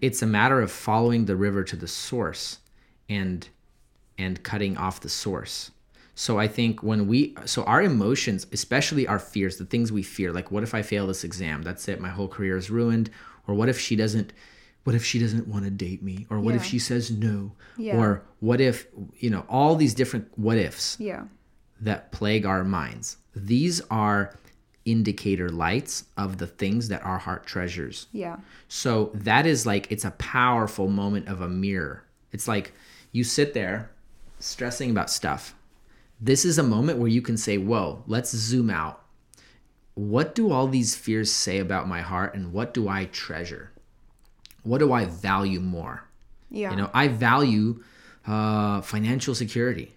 [0.00, 2.58] it's a matter of following the river to the source
[3.08, 3.48] and
[4.18, 5.70] and cutting off the source.
[6.14, 10.30] So I think when we so our emotions, especially our fears, the things we fear,
[10.32, 11.62] like what if I fail this exam?
[11.62, 13.10] That's it, my whole career is ruined.
[13.48, 14.32] Or what if she doesn't
[14.84, 16.26] what if she doesn't want to date me?
[16.30, 17.52] Or what if she says no?
[17.76, 17.96] Yeah.
[17.96, 18.86] Or what if,
[19.18, 21.24] you know, all these different what ifs Yeah.
[21.80, 23.16] that plague our minds.
[23.34, 24.34] These are
[24.84, 28.06] indicator lights of the things that our heart treasures.
[28.12, 28.36] Yeah.
[28.68, 32.04] So that is like it's a powerful moment of a mirror.
[32.32, 32.72] It's like
[33.12, 33.90] you sit there
[34.40, 35.54] stressing about stuff.
[36.20, 39.04] This is a moment where you can say, "Whoa, let's zoom out.
[39.94, 43.71] What do all these fears say about my heart and what do I treasure?
[44.62, 46.04] What do I value more?"
[46.50, 46.70] Yeah.
[46.70, 47.82] You know, I value
[48.26, 49.94] uh, financial security.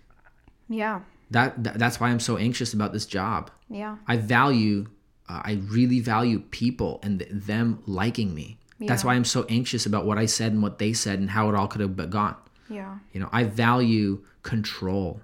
[0.69, 1.01] yeah.
[1.31, 3.49] That, that that's why I'm so anxious about this job.
[3.67, 3.97] Yeah.
[4.07, 4.85] I value,
[5.27, 8.57] uh, I really value people and th- them liking me.
[8.77, 8.89] Yeah.
[8.89, 11.49] That's why I'm so anxious about what I said and what they said and how
[11.49, 12.35] it all could have gone.
[12.69, 12.99] Yeah.
[13.11, 15.19] You know, I value control.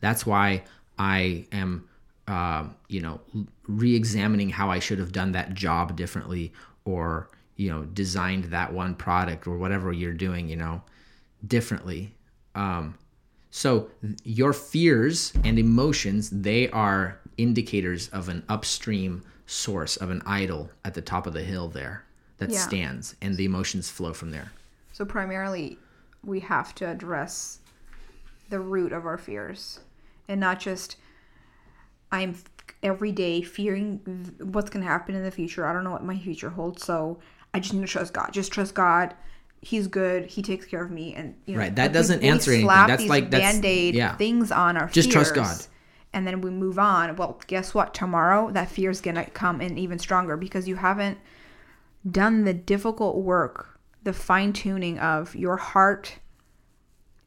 [0.00, 0.62] That's why
[0.96, 1.88] I am,
[2.28, 3.20] uh, you know,
[3.66, 6.52] re examining how I should have done that job differently
[6.84, 10.82] or, you know, designed that one product or whatever you're doing, you know,
[11.46, 12.14] differently.
[12.54, 12.96] Um,
[13.50, 20.22] so th- your fears and emotions, they are indicators of an upstream source of an
[20.26, 22.04] idol at the top of the hill there
[22.38, 22.58] that Yeah.
[22.60, 24.52] stands and the emotions flow from there.
[24.92, 25.78] So primarily,
[26.24, 27.60] we have to address
[28.48, 29.80] the root of our fears,
[30.28, 30.96] and not just
[32.12, 32.36] I'm
[32.82, 33.98] every day fearing
[34.38, 35.66] what's going to happen in the future.
[35.66, 37.18] I don't know what my future holds, so
[37.56, 38.30] I just need to trust God.
[38.32, 39.14] Just trust God.
[39.62, 40.26] He's good.
[40.26, 42.66] He takes care of me, and you know, Right, that doesn't we answer anything.
[42.66, 44.14] slap That's these like- that's- band-aid yeah.
[44.16, 45.56] things on our Just trust God.
[46.12, 47.16] and then we move on.
[47.16, 47.94] Well, guess what?
[47.94, 51.18] Tomorrow that fear is gonna come in even stronger because you haven't
[52.08, 56.18] done the difficult work, the fine tuning of your heart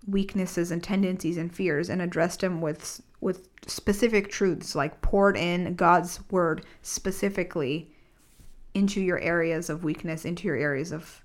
[0.07, 5.75] weaknesses and tendencies and fears and addressed them with with specific truths like poured in
[5.75, 7.91] God's word specifically
[8.73, 11.23] into your areas of weakness, into your areas of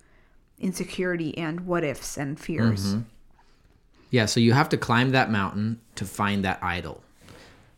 [0.59, 2.95] insecurity and what ifs and fears.
[2.95, 3.01] Mm-hmm.
[4.11, 7.03] Yeah, so you have to climb that mountain to find that idol,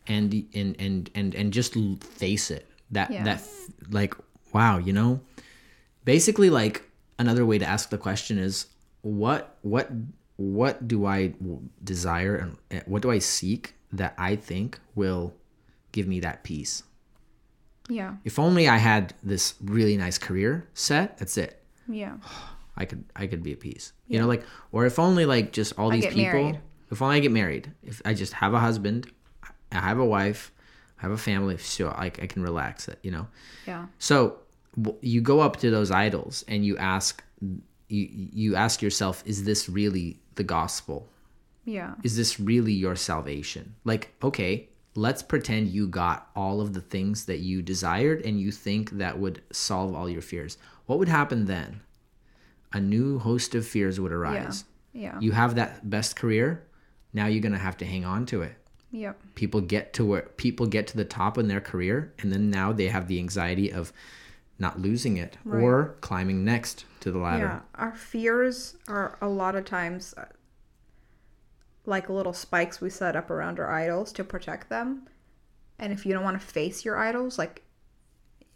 [0.07, 2.69] and and and and and just face it.
[2.91, 3.25] That Yeah.
[3.25, 3.43] that
[3.91, 4.15] like
[4.53, 5.21] wow, you know,
[6.05, 6.83] basically like
[7.19, 8.67] another way to ask the question is
[9.01, 9.91] what what
[10.37, 11.33] what do I
[11.83, 15.33] desire and and what do I seek that I think will
[15.93, 16.83] give me that peace?
[17.89, 18.17] Yeah.
[18.25, 21.19] If only I had this really nice career set.
[21.19, 21.63] That's it.
[21.89, 22.17] Yeah.
[22.79, 23.93] I could I could be at peace.
[24.07, 26.43] You know, like or if only like just all these get people.
[26.43, 26.61] married.
[26.91, 27.73] If only I get married.
[27.83, 29.11] If I just have a husband,
[29.73, 30.53] I have a wife,
[30.99, 32.99] I have a family, so I, I can relax it.
[33.03, 33.27] You know.
[33.67, 33.87] Yeah.
[33.99, 34.41] So
[35.01, 39.71] you go up to those idols and you ask you you ask yourself, is this
[39.71, 41.09] really the gospel?
[41.65, 41.95] Yeah.
[42.03, 43.75] Is this really your salvation?
[43.85, 48.51] Like, okay, let's pretend you got all of the things that you desired and you
[48.51, 50.59] think that would solve all your fears.
[50.87, 51.81] What would happen then?
[52.73, 54.65] A new host of fears would arise.
[54.93, 55.19] Yeah.
[55.21, 56.65] You have that best career,
[57.13, 58.55] now you're going to have to hang on to it.
[58.91, 59.21] Yep.
[59.35, 62.73] People get to where people get to the top in their career and then now
[62.73, 63.93] they have the anxiety of
[64.59, 65.63] not losing it Right.
[65.63, 67.45] or climbing next to the ladder.
[67.45, 70.15] Yeah, our fears are a lot of times
[71.87, 75.09] like little spikes we set up around our idols to protect them.
[75.79, 77.63] And if you don't want to face your idols, like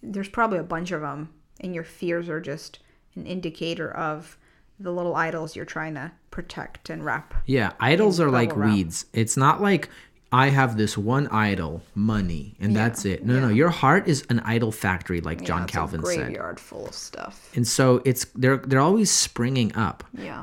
[0.02, 2.78] there's probably a bunch of them, and your fears are just
[3.14, 4.36] an indicator of
[4.78, 7.34] the little idols you're trying to protect and wrap.
[7.46, 8.70] Yeah, idols are like wrap.
[8.72, 9.04] weeds.
[9.12, 9.90] It's not like
[10.32, 13.26] I have this one idol, money, and that's it.
[13.26, 16.16] No, no, your heart is an idol factory, like John Yeah, it's a Calvin said.
[16.16, 17.50] graveyard full of stuff.
[17.54, 20.42] And so it's they're they're always springing up, Yeah.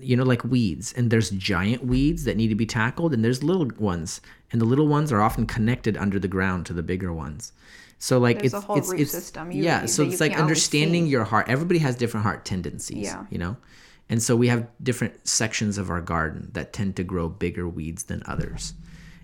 [0.00, 0.92] You know, like weeds.
[0.96, 4.20] And there's giant weeds that need to be tackled, and there's little ones,
[4.52, 7.52] and the little ones are often connected under the ground to the bigger ones.
[7.98, 9.86] So like There's it's a whole it's root it's system you- yeah.
[9.86, 11.48] So it's like understanding your heart.
[11.48, 13.06] Everybody has different heart tendencies.
[13.06, 13.26] Yeah.
[13.28, 13.56] You know,
[14.08, 18.04] and so we have different sections of our garden that tend to grow bigger weeds
[18.04, 18.74] than others.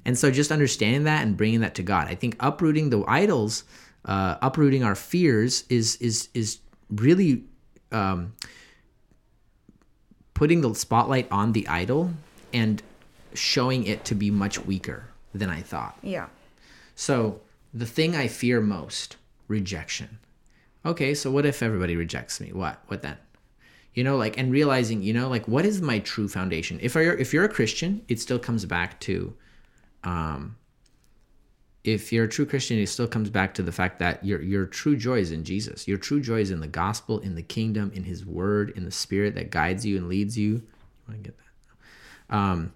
[0.05, 2.09] And so just understanding that and bringing that to God.
[2.09, 3.65] I think uprooting the idols,
[4.05, 6.59] uh, uprooting our fears is is is
[6.91, 7.45] really
[7.93, 8.35] um,
[10.35, 12.11] putting the spotlight on the idol
[12.53, 12.83] and
[13.33, 15.05] showing it to be much weaker
[15.35, 15.97] than I thought.
[16.03, 16.27] Yeah.
[16.95, 17.41] So
[17.73, 19.17] the thing I fear most,
[19.49, 20.19] rejection.
[20.87, 22.53] Okay, so what if everybody rejects me?
[22.53, 22.79] What?
[22.89, 23.17] What then?
[23.95, 26.79] You know, like and realizing, you know, like what is my true foundation?
[26.83, 29.35] If i're if you're a Christian, it still comes back to
[30.03, 30.57] um
[31.85, 34.65] if you're a true Christian, it still comes back to the fact that your your
[34.67, 35.87] true joy is in Jesus.
[35.87, 38.91] Your true joy is in the gospel, in the kingdom, in His Word, in the
[38.91, 40.51] Spirit that guides you and leads you.
[40.53, 40.63] You
[41.09, 42.37] want to get that?
[42.37, 42.73] Um,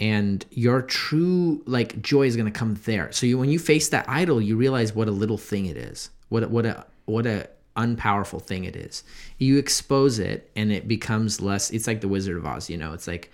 [0.00, 3.12] and your true like joy is going to come there.
[3.12, 6.10] So you, when you face that idol, you realize what a little thing it is.
[6.30, 9.04] What a- what a what a unpowerful thing it is.
[9.38, 11.70] You expose it, and it becomes less.
[11.70, 12.70] It's like the Wizard of Oz.
[12.70, 13.30] You know, it's like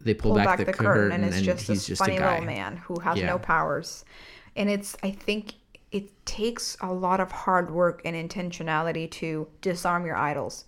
[0.00, 2.30] they pull, pull back, the, curtain, and it's just he's just a funny guy.
[2.34, 3.26] little man who has Yeah.
[3.26, 4.04] no powers
[4.58, 5.54] and it's i think
[5.90, 10.66] it takes a lot of hard work and intentionality to disarm your idols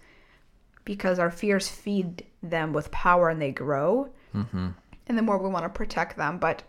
[0.84, 4.08] because our fears feed them with power and they grow.
[4.34, 4.68] Mm-hmm.
[5.08, 6.62] and the more we want to protect them but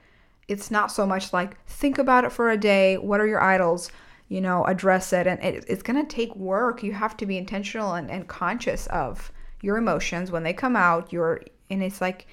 [0.48, 3.92] it's not so much like think about it for a day what are your idols?
[4.28, 5.28] You know address it.
[5.28, 6.84] And it, it's going to take work.
[6.84, 11.14] You have to be intentional and, and conscious of your emotions when they come out
[11.14, 12.28] your and it's like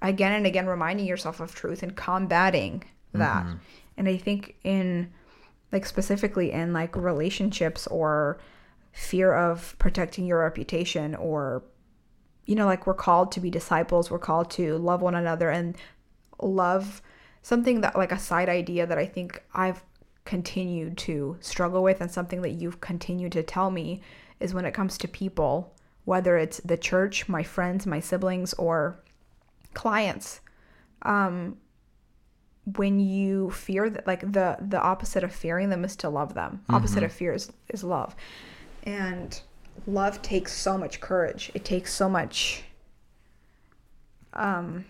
[0.00, 2.82] again and again reminding yourself of truth and combating
[3.12, 3.46] that
[3.96, 5.10] and i think in
[5.72, 8.38] like specifically in like relationships or
[8.92, 11.62] fear of protecting your reputation or
[12.46, 15.76] you know like we're called to be disciples we're called to love one another and
[16.40, 17.02] love
[17.42, 19.84] something that like a side idea that i think i've
[20.24, 24.00] continued to struggle with and something that you've continued to tell me
[24.38, 25.74] is when it comes to people
[26.04, 29.00] whether it's the church my friends my siblings or
[29.74, 30.40] clients.
[31.02, 31.56] Um
[32.64, 36.62] when you fear that like the the opposite of fearing them is to love them.
[36.68, 38.14] Opposite of fear is, is love.
[38.82, 39.40] And
[39.86, 41.50] love takes so much courage.
[41.54, 42.64] It takes so much
[44.34, 44.84] um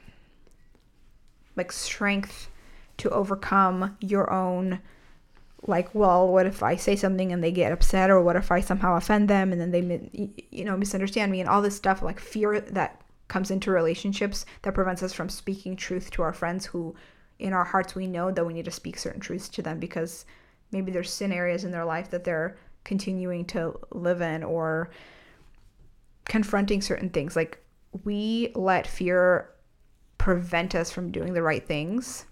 [1.57, 2.49] like strength
[2.99, 4.81] to overcome your own
[5.67, 8.11] like well what if i say something and they get upset?
[8.11, 11.41] Or what if i somehow offend them and then they you know misunderstand me?
[11.41, 15.77] And all this stuff like fear that comes into relationships that prevents us from speaking
[15.77, 16.95] truth to our friends who
[17.41, 20.25] in our hearts we know that we need to speak certain truths to them because
[20.73, 24.91] maybe there's sin areas in their life that they're continuing to live in or
[26.25, 27.37] confronting certain things.
[27.37, 27.63] Like
[28.05, 29.51] we let fear
[30.19, 32.27] prevent us from doing the right things.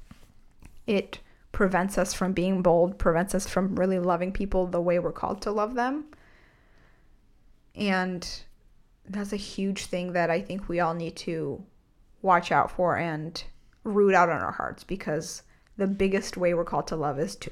[0.86, 1.20] It
[1.52, 5.42] prevents us from being bold prevents us from really loving people the way we're called
[5.42, 6.04] to love them.
[7.74, 8.28] And
[9.08, 11.62] that's a huge thing that i think we all need to
[12.22, 13.44] watch out for and
[13.84, 15.42] root out in our hearts because
[15.76, 17.50] the biggest way we're called to love is to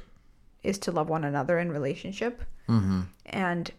[0.63, 3.03] is to love one another in relationship Mm-hmm.
[3.27, 3.71] and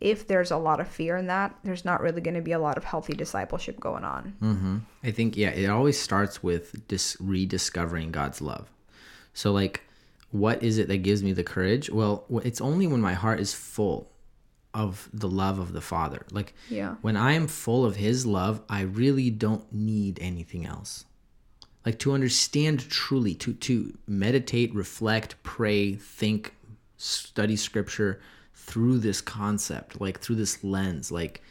[0.00, 2.58] if there's a lot of fear in that there's not really going to be a
[2.58, 4.78] lot of healthy discipleship going on Mm-hmm.
[5.02, 8.70] I think yeah, it always starts with dis- rediscovering God's love.
[9.32, 9.80] So like,
[10.30, 11.88] what is it that gives me the courage?
[11.90, 14.10] Well, it's only when my heart is full
[14.74, 16.26] of the love of the Father.
[16.30, 21.06] Like yeah when I am full of His love, I really don't need anything else.
[21.84, 26.54] Like to understand truly, to to meditate, reflect, pray, think,
[26.96, 28.20] study Scripture
[28.54, 31.42] through this concept, like through this lens, like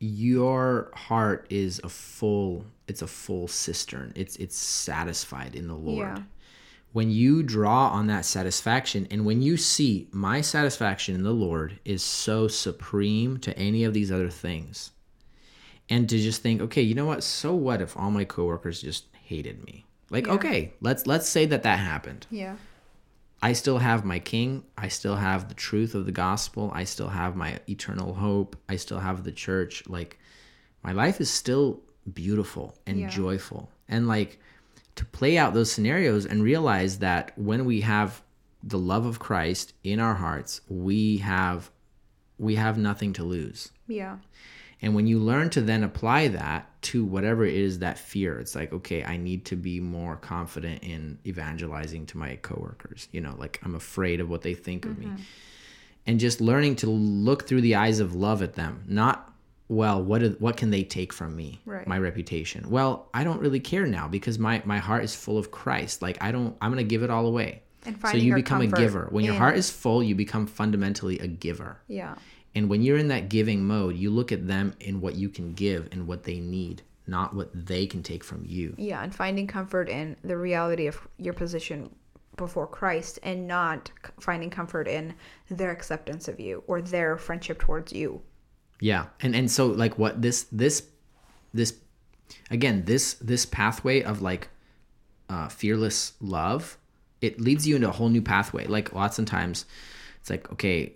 [0.00, 4.12] your heart is a full it's a full cistern.
[4.16, 6.18] It's it's satisfied in the lord.
[6.18, 6.22] Yeah.
[6.92, 11.78] when you draw on that satisfaction and when you see my satisfaction in the lord
[11.84, 14.90] is so supreme to any of these other things
[15.88, 17.22] and to just think okay you know what?
[17.22, 20.34] So what if all my coworkers just hated me like Yeah.
[20.34, 22.56] okay let's let's say that that happened yeah
[23.44, 24.62] I still have my king.
[24.78, 26.70] I still have the truth of the gospel.
[26.80, 28.54] I still have my eternal hope.
[28.68, 29.82] I still have the church.
[29.88, 30.16] Like,
[30.84, 31.80] my life is still
[32.14, 33.08] beautiful and Yeah.
[33.08, 33.68] joyful.
[33.88, 34.38] And, like,
[34.94, 38.22] to play out those scenarios and realize that when we have
[38.62, 41.68] the love of Christ in our hearts, we have
[42.38, 43.60] we have nothing to lose.
[43.88, 44.18] yeah
[44.82, 48.56] And when you learn to then apply that to whatever it is that fear, it's
[48.56, 53.08] like, okay, I need to be more confident in evangelizing to my coworkers.
[53.12, 55.08] You know, like I'm afraid of what they think of me.
[56.04, 59.28] And just learning to look through the eyes of love at them, not
[59.68, 61.60] well, what is, what can they take from me?
[61.64, 61.86] Right.
[61.86, 62.68] My reputation.
[62.68, 66.02] Well, I don't really care now because my my heart is full of Christ.
[66.02, 67.62] Like I don't I'm going to give it all away.
[67.86, 69.08] And So you become a giver.
[69.10, 71.80] When your heart is full, you become fundamentally a giver.
[71.86, 72.16] yeah
[72.54, 75.54] And when you're in that giving mode, you look at them in what you can
[75.54, 76.82] give and what they need.
[77.06, 78.74] not what they can take from you.
[78.78, 81.90] Yeah, and finding comfort in the reality of your position
[82.36, 83.90] before Christ and not
[84.20, 85.14] finding comfort in
[85.50, 88.22] their acceptance of you or their friendship towards you.
[88.80, 89.06] Yeah.
[89.20, 90.84] And and so like what this this
[91.52, 91.74] this
[92.50, 94.48] again, this this pathway of like
[95.28, 96.78] uh fearless love,
[97.20, 98.66] it leads you into a whole new pathway.
[98.66, 99.66] Like lots of times
[100.20, 100.94] it's like, okay,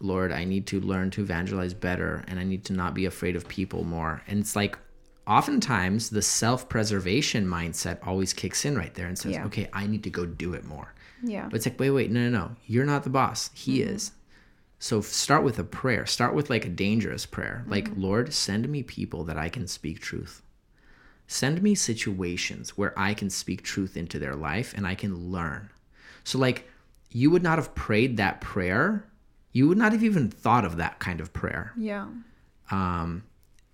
[0.00, 3.36] Lord, I need to learn to evangelize better and I need to not be afraid
[3.36, 4.22] of people more.
[4.26, 4.78] And it's like
[5.26, 9.46] oftentimes the self-preservation mindset always kicks in right there and says, Yeah.
[9.46, 10.94] okay, I need to go do it more.
[11.22, 11.46] Yeah.
[11.48, 12.56] But it's like, wait, wait, no, no, no.
[12.66, 13.50] You're not the boss.
[13.54, 13.94] He mm-hmm.
[13.94, 14.12] is.
[14.78, 16.04] So start with a prayer.
[16.04, 17.64] Start with like a dangerous prayer.
[17.66, 18.02] Like, mm-hmm.
[18.02, 20.42] Lord, send me people that I can speak truth.
[21.26, 25.70] Send me situations where I can speak truth into their life and I can learn.
[26.22, 26.68] So, like,
[27.10, 29.06] you would not have prayed that prayer.
[29.54, 31.72] You would not have even thought of that kind of prayer.
[31.78, 32.08] Yeah.
[32.70, 33.22] Um,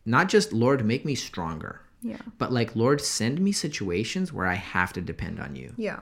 [0.07, 2.19] not just, Lord, make me stronger, Yeah.
[2.39, 6.01] but like, Lord, send me situations where I have to depend on you Yeah.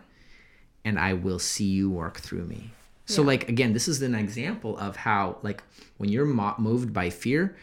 [0.84, 2.72] and I will see you work through me.
[3.06, 5.62] So like again, this is an example of how like
[5.96, 7.56] when you're mo- moved by fear,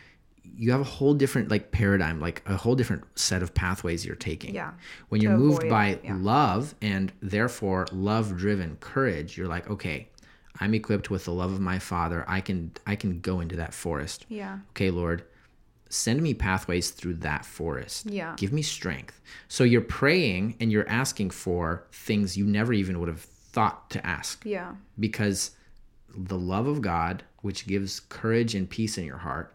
[0.58, 4.16] you have a whole different like paradigm, like a whole different set of pathways you're
[4.16, 4.56] taking.
[4.56, 4.72] Yeah.
[5.10, 6.18] When you're moved avoid- by yeah.
[6.20, 10.08] love and therefore love-driven courage, you're like, okay,
[10.60, 12.24] I'm equipped with the love of my Father.
[12.28, 14.26] I can I can go into that forest.
[14.30, 14.60] Yeah.
[14.72, 15.24] Okay, Lord,
[15.90, 18.06] send me pathways through that forest.
[18.08, 18.36] Yeah.
[18.38, 19.20] Give me strength.
[19.48, 24.06] So you're praying and you're asking for things you never even would have thought to
[24.06, 24.76] ask Yeah.
[25.00, 25.52] because
[26.18, 29.54] the love of God, which gives courage and peace in your heart,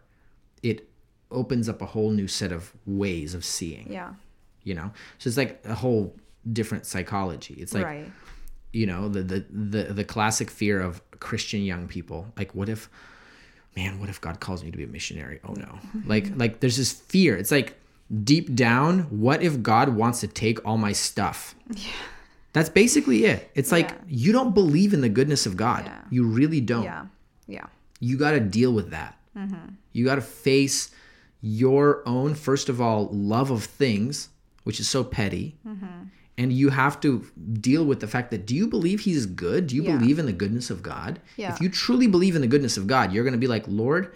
[0.63, 0.87] it
[1.29, 4.13] opens up a whole new set of ways of seeing, Yeah.
[4.63, 4.91] you know?
[5.17, 6.15] So it's like a whole
[6.51, 7.55] different psychology.
[7.55, 8.11] It's like, right.
[8.73, 12.27] You know, the, the, the, the classic fear of Christian young people.
[12.37, 12.89] Like, what if,
[13.75, 15.39] man, what if God calls me to be a missionary?
[15.47, 15.79] Oh no.
[16.05, 17.35] like, like there's this fear.
[17.37, 17.79] It's like
[18.23, 21.55] deep down, what if God wants to take all my stuff?
[21.73, 21.91] Yeah.
[22.53, 23.49] That's basically it.
[23.55, 23.95] It's like Yeah.
[24.07, 25.85] you don't believe in the goodness of God.
[25.85, 26.01] Yeah.
[26.09, 26.83] You really don't.
[26.83, 27.05] Yeah.
[27.47, 27.65] Yeah.
[28.01, 29.17] You got to deal with that.
[29.37, 29.55] mm-hmm.
[29.93, 30.91] You got to face
[31.41, 34.29] your own, first of all, love of things,
[34.63, 35.55] which is so petty.
[36.37, 37.25] And you have to
[37.59, 39.67] deal with the fact that do you believe he's good?
[39.67, 39.97] Do you Yeah.
[39.97, 41.19] believe in the goodness of God?
[41.37, 41.53] Yeah.
[41.53, 44.11] If you truly believe in the goodness of God, you're going to be like, Lord,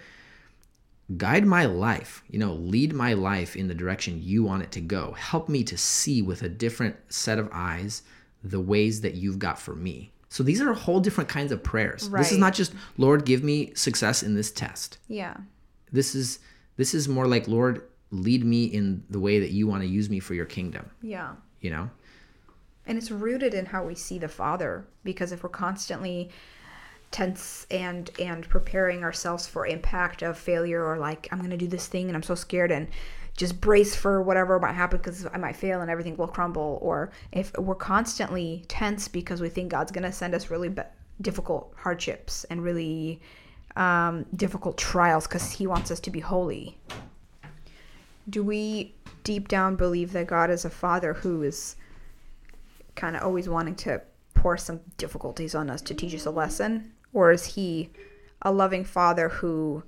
[1.16, 4.80] guide my life, you know, lead my life in the direction you want it to
[4.80, 5.12] go.
[5.12, 8.02] Help me to see with a different set of eyes
[8.42, 10.10] the ways that you've got for me.
[10.28, 12.08] So these are whole different kinds of prayers.
[12.10, 14.98] This is not just Lord, give me success in this test.
[15.08, 15.36] Yeah.
[15.92, 16.40] This is
[16.76, 20.10] this is more like Lord, lead me in the way that you want to use
[20.10, 21.34] me for your kingdom, Yeah.
[21.60, 21.88] you know?
[22.86, 26.30] And it's rooted in how we see the Father because if we're constantly
[27.10, 31.86] tense and and preparing ourselves for impact of failure or like I'm to do this
[31.86, 32.88] thing and I'm so scared and
[33.36, 36.78] just brace for whatever might happen because I might fail and everything will crumble.
[36.80, 40.74] Or if we're constantly tense because we think God's to send us really
[41.20, 43.20] difficult hardships and really
[43.76, 46.78] um, difficult trials because he wants us to be holy.
[48.28, 51.76] Do we deep down believe that God is a father who is
[52.96, 54.02] kind of always wanting to
[54.34, 56.92] pour some difficulties on us to teach us a lesson?
[57.12, 57.90] Or is he
[58.42, 59.84] a loving father who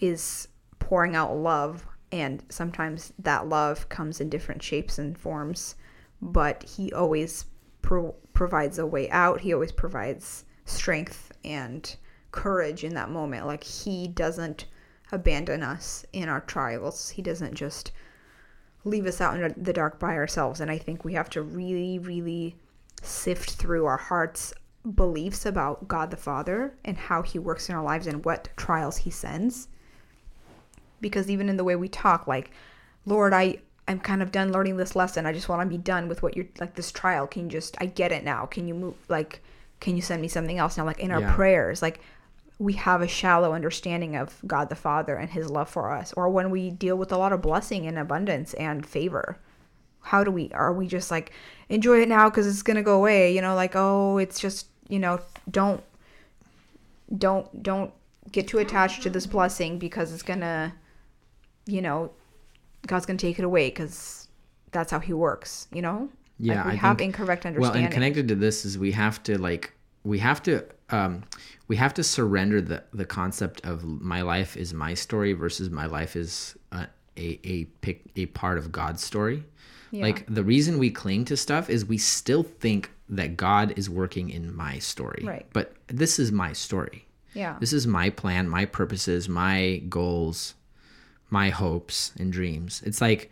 [0.00, 0.48] is
[0.78, 5.76] pouring out love and sometimes that love comes in different shapes and forms,
[6.20, 7.46] but he always
[7.80, 9.40] pro- provides a way out.
[9.40, 11.96] He always provides strength and
[12.30, 13.46] courage in that moment.
[13.46, 14.66] Like he doesn't
[15.10, 17.08] abandon us in our trials.
[17.08, 17.92] He doesn't just
[18.84, 20.60] leave us out in the dark by ourselves.
[20.60, 22.56] And I think we have to really, really
[23.02, 24.52] sift through our hearts'
[24.94, 28.98] beliefs about God the Father and how He works in our lives and what trials
[28.98, 29.68] He sends.
[31.00, 32.50] Because even in the way we talk, like,
[33.06, 33.58] Lord, I.
[33.88, 35.26] I'm kind of done learning this lesson.
[35.26, 37.26] I just want to be done with what you're like this trial.
[37.26, 38.46] Can you just I get it now.
[38.46, 39.42] Can you move like
[39.80, 41.34] can you send me something else now like in our Yeah.
[41.34, 41.98] prayers like
[42.62, 46.28] we have a shallow understanding of God the Father and his love for us or
[46.28, 49.36] when we deal with a lot of blessing and abundance and favor
[50.02, 51.32] how do we are we just like
[51.68, 54.66] enjoy it now cuz it's going to go away you know like oh it's just
[54.88, 55.18] you know
[55.50, 55.82] don't
[57.16, 57.92] don't don't
[58.30, 60.72] get too attached to this blessing because it's going to
[61.66, 62.10] you know
[62.86, 64.28] God's going to take it away cuz
[64.70, 66.08] that's how he works you know
[66.38, 67.82] Yeah, like we I have think- incorrect understanding.
[67.82, 69.72] Well, and connected to this is we have to like
[70.04, 71.24] we have to um
[71.68, 75.86] we have to surrender the the concept of my life is my story versus my
[75.86, 76.86] life is a
[77.16, 79.44] a a, pic, a part of God's story.
[79.90, 80.02] Yeah.
[80.04, 84.30] Like the reason we cling to stuff is we still think that God is working
[84.30, 85.22] in my story.
[85.22, 85.46] Right.
[85.52, 87.04] But this is my story.
[87.34, 90.54] yeah This is my plan, my purposes, my goals,
[91.28, 92.82] my hopes and dreams.
[92.86, 93.30] It's like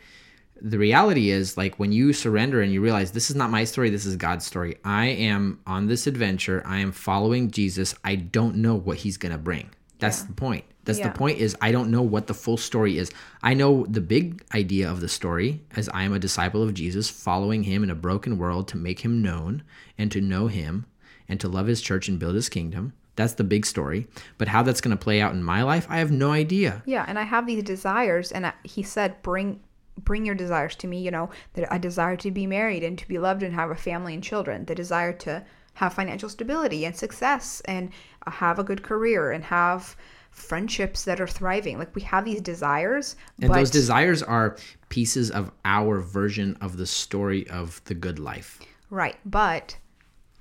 [0.62, 3.90] the reality is like when you surrender and you realize this is not my story,
[3.90, 4.76] this is God's story.
[4.84, 6.62] I am on this adventure.
[6.66, 7.94] I am following Jesus.
[8.04, 9.70] I don't know what he's going to bring.
[9.98, 10.26] That's Yeah.
[10.28, 10.64] the point.
[10.84, 11.08] That's Yeah.
[11.12, 13.10] the point is I don't know what the full story is.
[13.42, 17.10] I know the big idea of the story as I am a disciple of Jesus,
[17.10, 19.62] following him in a broken world to make him known
[19.98, 20.86] and to know him
[21.28, 22.92] and to love his church and build his kingdom.
[23.16, 24.06] That's the big story.
[24.38, 26.82] But how that's going to play out in my life, I have no idea.
[26.86, 29.60] Yeah, and I have these desires, and I, he said, "Bring,
[30.04, 33.08] bring your desires to me." You know, that I desire to be married and to
[33.08, 34.64] be loved and have a family and children.
[34.64, 35.44] The desire to
[35.74, 37.90] have financial stability and success and
[38.26, 39.96] have a good career and have
[40.30, 41.78] friendships that are thriving.
[41.78, 44.56] Like we have these desires, And those desires are
[44.88, 48.60] pieces of our version of the story of the good life.
[48.90, 49.76] right, but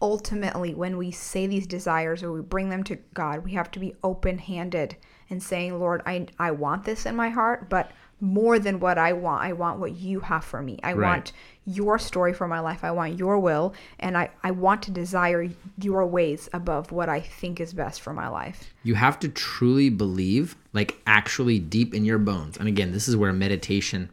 [0.01, 3.79] ultimately when we say these desires or we bring them to God, we have to
[3.79, 4.95] be open-handed
[5.29, 7.91] and saying, "Lord, I I want this in my heart, but
[8.21, 10.79] more than what I want, I want what you have for me.
[10.83, 11.07] I Right.
[11.07, 11.31] want
[11.65, 12.83] your story for my life.
[12.83, 15.49] I want your will, and I I want to desire
[15.81, 19.89] your ways above what I think is best for my life." You have to truly
[19.89, 22.57] believe, like actually deep in your bones.
[22.57, 24.09] And again, this is where meditation,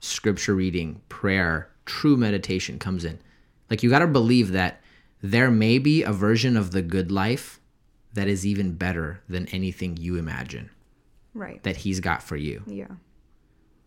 [0.00, 3.18] scripture reading, prayer, true meditation comes in.
[3.70, 4.80] Like you got to believe that
[5.22, 7.60] there may be a version of the good life
[8.14, 10.70] that is even better than anything you imagine
[11.34, 11.62] Right.
[11.62, 12.62] that he's got for you.
[12.66, 12.88] Yeah.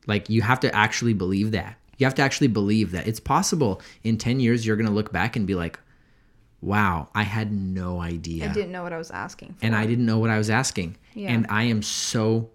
[0.08, 1.78] Like you have to actually believe that.
[1.98, 5.12] You have to actually believe that it's possible in 10 years you're going to look
[5.14, 5.80] back and be like,
[6.62, 9.66] "Wow, I had no idea." I didn't know what I was asking for.
[9.66, 10.98] and I didn't know what I was asking.
[11.14, 11.32] Yeah.
[11.32, 12.50] And I am so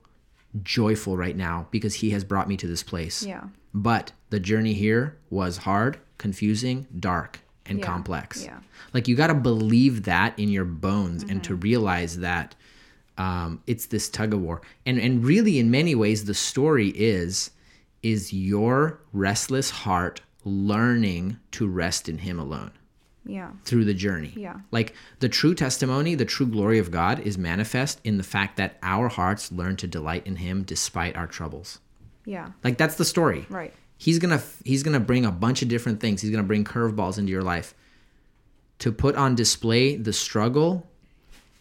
[0.62, 3.24] joyful right now because he has brought me to this place.
[3.24, 3.44] Yeah.
[3.74, 7.84] But the journey here was hard, confusing, dark, and Yeah.
[7.86, 8.44] complex.
[8.44, 8.59] Yeah.
[8.92, 11.40] Like you got to believe that in your bones and Mm-hmm.
[11.42, 12.55] to realize that
[13.19, 14.62] um, it's this tug of war.
[14.87, 17.51] And and really, in many ways, the story is
[18.03, 22.71] is your restless heart learning to rest in Him alone
[23.27, 23.51] Yeah.
[23.64, 24.33] through the journey.
[24.37, 24.61] Yeah.
[24.71, 28.79] Like the true testimony, the true glory of God is manifest in the fact that
[28.83, 31.81] our hearts learn to delight in him despite our troubles.
[32.25, 32.51] Yeah.
[32.62, 33.47] Like that's the story.
[33.51, 33.75] Right.
[33.99, 36.21] He's to he's going to bring a bunch of different things.
[36.23, 37.75] He's going to bring curveballs into your life
[38.79, 40.87] to put on display the struggle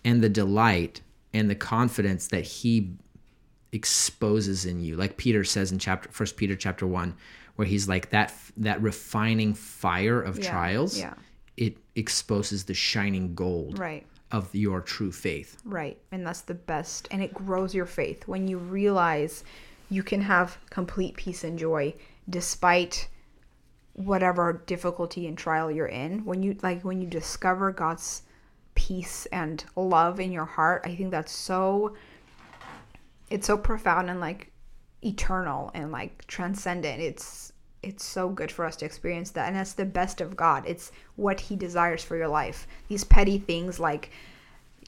[0.06, 1.02] and the delight
[1.38, 2.96] and the confidence that he
[3.72, 4.96] exposes in you.
[4.96, 7.16] Like Peter says in chapter first Peter chapter 1
[7.56, 10.50] where he's like that that refining fire of Yeah.
[10.50, 11.14] trials Yeah.
[11.58, 14.06] it exposes the shining gold Right.
[14.32, 15.58] of your true faith.
[15.66, 15.98] Right.
[16.12, 17.08] And that's the best.
[17.12, 19.44] And it grows your faith when you realize
[19.90, 21.94] you can have complete peace and joy
[22.30, 23.08] despite
[23.94, 26.24] whatever difficulty and trial you're in.
[26.26, 28.22] When you like when you discover God's
[28.78, 31.96] peace and love in your heart, I think that's so
[33.32, 34.52] it's so profound and like
[35.04, 37.02] eternal and like transcendent.
[37.02, 37.52] It's
[37.82, 40.64] it's so good for us to experience that and that's the best of God.
[40.68, 42.68] It's what he desires for your life.
[42.88, 44.12] These petty things like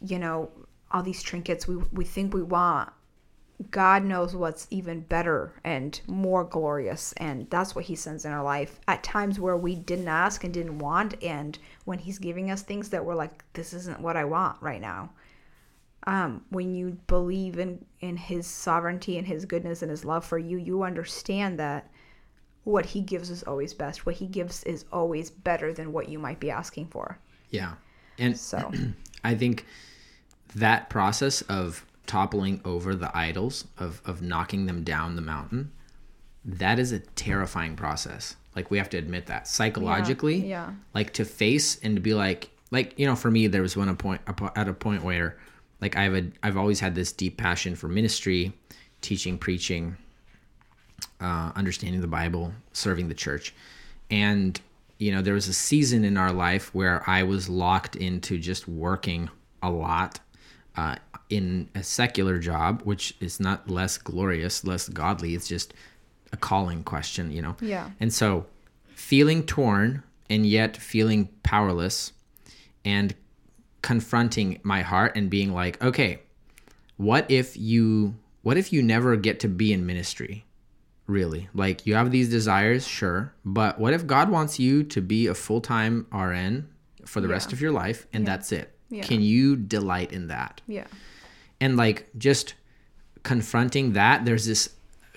[0.02, 0.52] you know,
[0.92, 2.92] all these trinkets we we think we want.
[3.72, 8.44] God knows what's even better and more glorious, and that's what He sends in our
[8.44, 12.62] life at times where we didn't ask and didn't want, and when He's giving us
[12.62, 15.12] things that we're like, this isn't what I want right now.
[16.08, 20.38] Um, when you believe in in His sovereignty and His goodness and His love for
[20.38, 21.92] you, you understand that
[22.64, 24.06] what He gives is always best.
[24.06, 27.20] What He gives is always better than what you might be asking for.
[27.50, 27.74] Yeah.
[28.18, 28.72] And So,
[29.26, 29.66] I think
[30.56, 35.72] that process of toppling over the idols, of, of knocking them down the mountain,
[36.44, 38.36] that is a terrifying process.
[38.56, 40.72] Like we have to admit that psychologically, yeah.
[40.96, 43.90] like to face and to be like, like you know, for me, there was one
[43.90, 45.38] a point a at a point where,
[45.82, 48.54] like I've a, I've always had this deep passion for ministry,
[49.02, 49.96] teaching, preaching,
[51.22, 53.54] uh, understanding the Bible, serving the church.
[54.10, 54.60] And,
[54.98, 58.68] you know, there was a season in our life where I was locked into just
[58.68, 59.30] working
[59.62, 60.20] a lot
[60.76, 60.96] uh,
[61.30, 65.36] in a secular job, which is not less glorious, less godly.
[65.36, 65.74] It's just
[66.32, 67.56] a calling question, you know?
[67.62, 67.92] Yeah.
[68.00, 68.46] And so
[68.96, 72.14] feeling torn and yet feeling powerless
[72.84, 73.16] and
[73.82, 76.20] confronting my heart and being like, okay,
[76.98, 80.46] what if you what if you never get to be in ministry?
[81.08, 81.50] Really?
[81.54, 85.34] Like you have these desires, sure, but what if God wants you to be a
[85.34, 86.70] full-time RN
[87.06, 88.74] for the rest of your life and that's it?
[88.90, 89.04] Yeah.
[89.04, 90.62] Can you delight in that?
[90.68, 90.86] Yeah.
[91.62, 92.54] And like just
[93.24, 94.70] confronting that there's this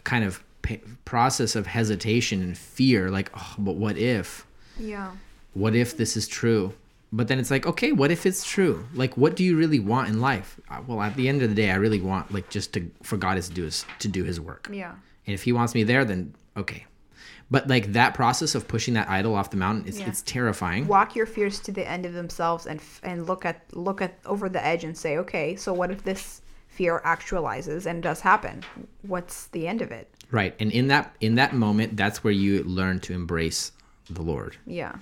[0.05, 4.47] kind of p- process of hesitation and fear like oh but what if
[4.79, 5.13] Yeah.
[5.55, 6.75] what if this is true
[7.15, 8.87] but then it's like, okay, what if it's true?
[8.95, 10.59] Like, what do you really want in life?
[10.71, 13.19] Uh, Well, at the end of the day, I really want like just to for
[13.19, 14.71] God is to do his to do His work.
[14.73, 14.93] Yeah.
[15.27, 16.87] And if He wants me there, then okay.
[17.53, 20.09] But like that process of pushing that idol off the mountain, it's Yeah.
[20.09, 20.87] it's terrifying.
[20.89, 24.49] Walk your fears to the end of themselves and and look at look at over
[24.49, 28.63] the edge and say, okay, so what if this fear actualizes and does happen?
[29.03, 30.07] What's the end of it?
[30.31, 30.55] Right.
[30.59, 33.73] And in that in that moment, that's where you learn to embrace
[34.09, 34.95] the Lord Yeah.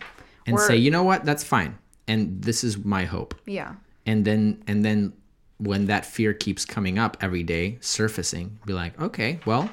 [0.46, 1.78] and Or- say, you know what, that's fine,
[2.08, 3.34] and this is my hope.
[3.46, 3.74] Yeah.
[4.06, 5.12] and then and then
[5.58, 9.68] when that fear keeps coming up every day surfacing be like okay well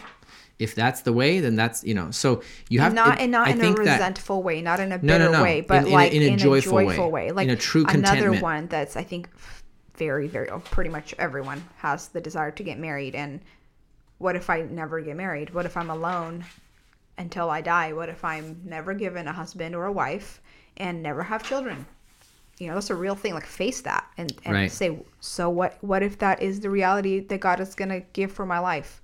[0.59, 3.47] if that's the way then that's you know so you have not it- and not
[3.47, 5.43] I in a think that- resentful way, not in a No, no, bitter no.
[5.43, 6.97] way, In- but in a- like in a joyful way.
[7.09, 7.27] way.
[7.29, 9.29] In Like a true another one that's I think
[9.95, 13.15] very, very oh, pretty much everyone has the desire to get married.
[13.15, 13.41] And
[14.19, 15.53] what if I never get married?
[15.53, 16.45] What if I'm alone
[17.17, 17.93] until I die?
[17.93, 20.39] What if I'm never given a husband or a wife
[20.77, 21.85] and never have children?
[22.59, 23.33] You know, that's a real thing.
[23.35, 24.71] Like face that and, and Right.
[24.71, 25.77] say, so what?
[25.81, 29.01] What if that is the reality that God is gonna give for my life?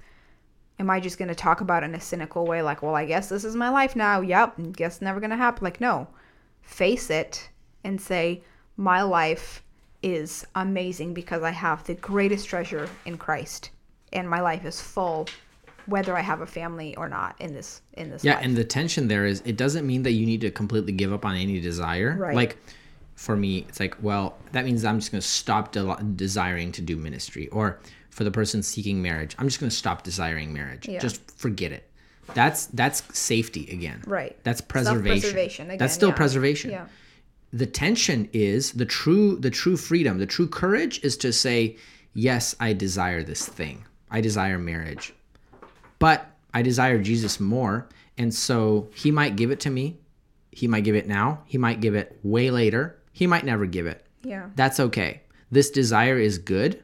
[0.80, 3.06] Am I just going to talk about it in a cynical way like, well, I
[3.06, 4.22] guess this is my life now.
[4.22, 5.64] Yep, guess never going to happen.
[5.64, 6.08] Like, no.
[6.62, 7.50] Face it
[7.84, 8.42] and say,
[8.78, 9.62] my life
[10.02, 13.70] is amazing because I have the greatest treasure in Christ
[14.12, 15.28] and my life is full
[15.86, 18.46] whether I have a family or not in this in this yeah life.
[18.46, 21.26] and the tension there is it doesn't mean that you need to completely give up
[21.26, 22.36] on any desire Right.
[22.36, 22.58] like
[23.16, 26.82] for me it's like well that means i'm just going to stop de- desiring to
[26.82, 27.80] do ministry or
[28.14, 29.36] for the person seeking marriage.
[29.38, 30.88] I'm just going to stop desiring marriage.
[30.88, 31.00] Yeah.
[31.00, 31.90] just forget it.
[32.34, 34.02] That's that's safety again.
[34.08, 34.38] Right.
[34.44, 35.22] that's preservation.
[35.22, 36.16] Self-preservation again, that's still yeah.
[36.16, 36.72] preservation.
[36.72, 36.86] Yeah.
[37.52, 41.78] the tension is the true the true freedom the true courage is to say
[42.14, 43.86] yes i desire this thing.
[44.10, 45.14] I desire marriage
[46.00, 47.88] but i desire jesus more
[48.18, 49.98] and so he might give it to me.
[50.52, 51.42] He might give it now.
[51.46, 53.00] He might give it way later.
[53.12, 54.06] He might never give it.
[54.24, 54.50] Yeah.
[54.56, 55.22] that's okay.
[55.52, 56.82] This desire is good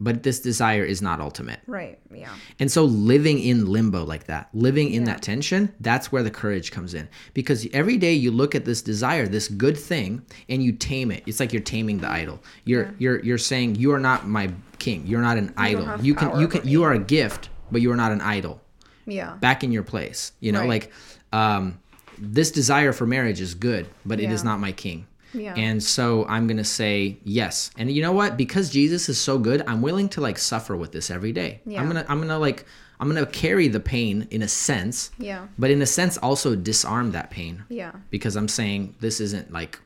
[0.00, 1.98] but this desire is not ultimate Right.
[2.12, 2.30] Yeah.
[2.58, 6.72] and so living in limbo like that, living in that tension, that's where the courage
[6.72, 7.08] comes in.
[7.32, 11.22] Because every day you look at this desire, this good thing, and you tame it.
[11.26, 12.42] It's like you're taming the idol.
[12.64, 15.06] You're you're you're saying you are not my king.
[15.06, 15.98] You're not an idol.
[16.02, 18.60] You can you can you are a gift, but you are not an idol.
[19.06, 19.36] Yeah.
[19.40, 20.32] Back in your place.
[20.40, 20.68] You know, Right.
[20.68, 20.92] like
[21.32, 21.78] um
[22.18, 25.06] this desire for marriage is good, but it is not my king.
[25.34, 25.54] Yeah.
[25.54, 27.70] And so I'm going to say yes.
[27.76, 28.36] And you know what?
[28.36, 31.60] Because Jesus is so good, I'm willing to like suffer with this every day.
[31.66, 31.80] Yeah.
[31.80, 32.64] I'm going to I'm going to like
[33.00, 35.10] I'm going to carry the pain in a sense.
[35.18, 35.46] Yeah.
[35.58, 37.64] But in a sense also disarm that pain.
[37.68, 37.92] Yeah.
[38.10, 39.80] Because I'm saying this isn't like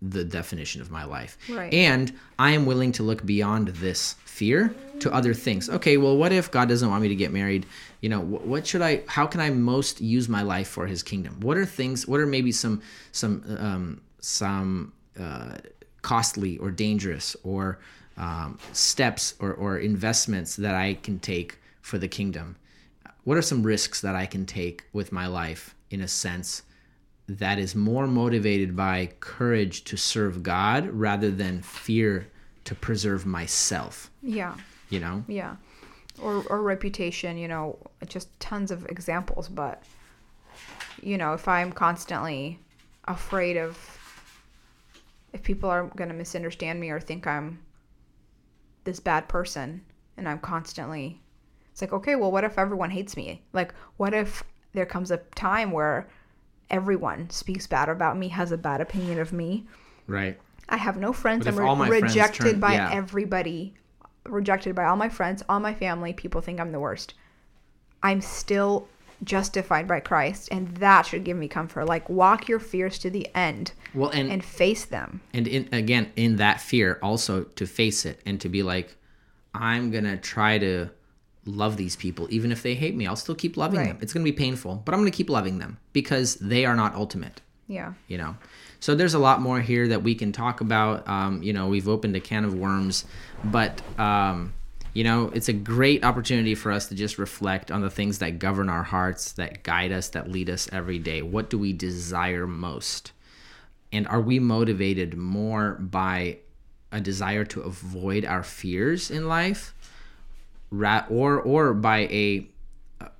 [0.00, 1.36] the definition of my life.
[1.48, 1.72] Right.
[1.72, 5.68] And I am willing to look beyond this fear to other things.
[5.68, 7.66] Okay, well what if God doesn't want me to get married?
[8.00, 11.40] You know, what should I how can I most use my life for his kingdom?
[11.40, 15.56] What are things what are maybe some some um some uh
[16.00, 17.78] costly or dangerous or
[18.16, 22.56] um, steps or, or investments that I can take for the kingdom?
[23.24, 26.62] What are some risks that I can take with my life in a sense
[27.28, 32.26] that is more motivated by courage to serve God rather than fear
[32.64, 34.56] to preserve myself, Yeah.
[34.90, 35.24] you know?
[35.28, 35.56] Yeah.
[36.20, 39.82] Or or reputation, you know, just tons of examples, but
[41.00, 42.58] you know, if I'm constantly
[43.06, 43.78] afraid of
[45.32, 47.60] if people are going to misunderstand me or think I'm
[48.84, 49.82] this bad person
[50.16, 51.22] and I'm constantly
[51.72, 53.42] it's like, okay, well, what if everyone hates me?
[53.52, 56.06] Like, what if there comes a time where
[56.70, 59.66] everyone speaks bad about me, has a bad opinion of me?
[60.06, 60.38] Right.
[60.68, 61.46] I have no friends.
[61.46, 62.90] I'm all my friends rejected turn- by yeah.
[62.92, 63.74] everybody.
[64.24, 66.12] Rejected by all my friends, all my family.
[66.12, 67.14] People think I'm the worst.
[68.02, 68.86] I'm still
[69.24, 71.86] justified by Christ, and that should give me comfort.
[71.86, 75.20] Like walk your fears to the end Well, and and face them.
[75.32, 78.96] and in, again in that fear also to face it and to be like
[79.54, 80.88] i'm gonna try to
[81.44, 83.88] love these people even if they hate me i'll still keep loving Right.
[83.88, 86.94] them it's gonna be painful but i'm gonna keep loving them because they are not
[86.94, 87.92] ultimate Yeah.
[88.08, 88.36] you know
[88.80, 91.86] so there's a lot more here that we can talk about um, you know we've
[91.88, 93.04] opened a can of worms
[93.44, 94.54] but um,
[94.92, 98.38] you know it's a great opportunity for us to just reflect on the things that
[98.38, 101.22] govern our hearts that guide us that lead us every day.
[101.22, 103.12] What do we desire most?
[103.92, 106.38] And are we motivated more by
[106.90, 109.74] a desire to avoid our fears in life
[110.70, 112.46] or or by a,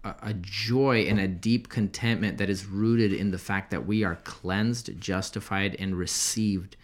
[0.04, 4.16] a joy and a deep contentment that is rooted in the fact that we are
[4.24, 6.76] cleansed justified and received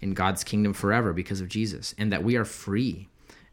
[0.00, 3.08] in God's kingdom forever because of Jesus and that we are free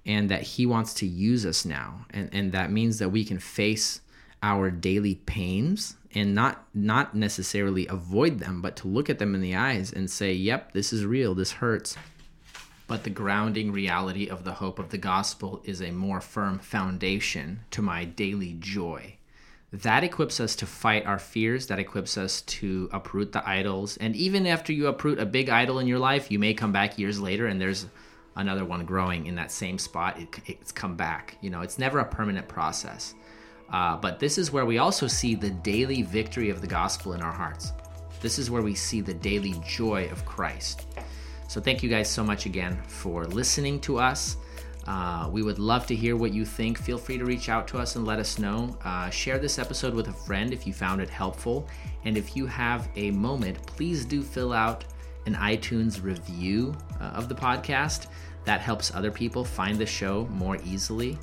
[0.05, 2.05] and that he wants to use us now.
[2.09, 4.01] And and that means that we can face
[4.43, 9.41] our daily pains and not not necessarily avoid them but to look at them in
[9.41, 11.35] the eyes and say yep this is real.
[11.35, 11.95] This hurts.
[12.87, 17.61] But the grounding reality of the hope of the gospel is a more firm foundation
[17.71, 19.15] to my daily joy.
[19.71, 21.67] That equips us to fight our fears.
[21.67, 23.95] That equips us to uproot the idols.
[23.95, 26.99] And even after you uproot a big idol in your life you may come back
[26.99, 27.85] years later and there's
[28.35, 31.99] another one growing in that same spot it, it's come back you know it's never
[31.99, 33.13] a permanent process
[33.71, 37.21] uh, but this is where we also see the daily victory of the gospel in
[37.21, 37.71] our hearts.
[38.19, 40.85] This is where we see the daily joy of Christ.
[41.47, 44.37] So, thank you guys so much again for listening to us.
[44.87, 46.77] Uh, we would love to hear what you think.
[46.77, 48.75] Feel free to reach out to us and let us know.
[48.83, 51.67] Uh, share this episode with a friend if you found it helpful.
[52.03, 54.85] And if you have a moment, please do fill out
[55.25, 58.07] an iTunes review uh, of the podcast.
[58.45, 61.17] That helps other people find the show more easily.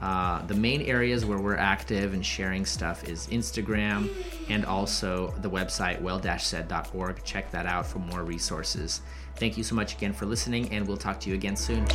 [0.00, 4.08] Uh, the main areas where we're active and sharing stuff is Instagram
[4.48, 7.24] and also the website well-said.org.
[7.24, 9.00] Check that out for more resources.
[9.36, 11.86] Thank you so much again for listening, and we'll talk to you again soon.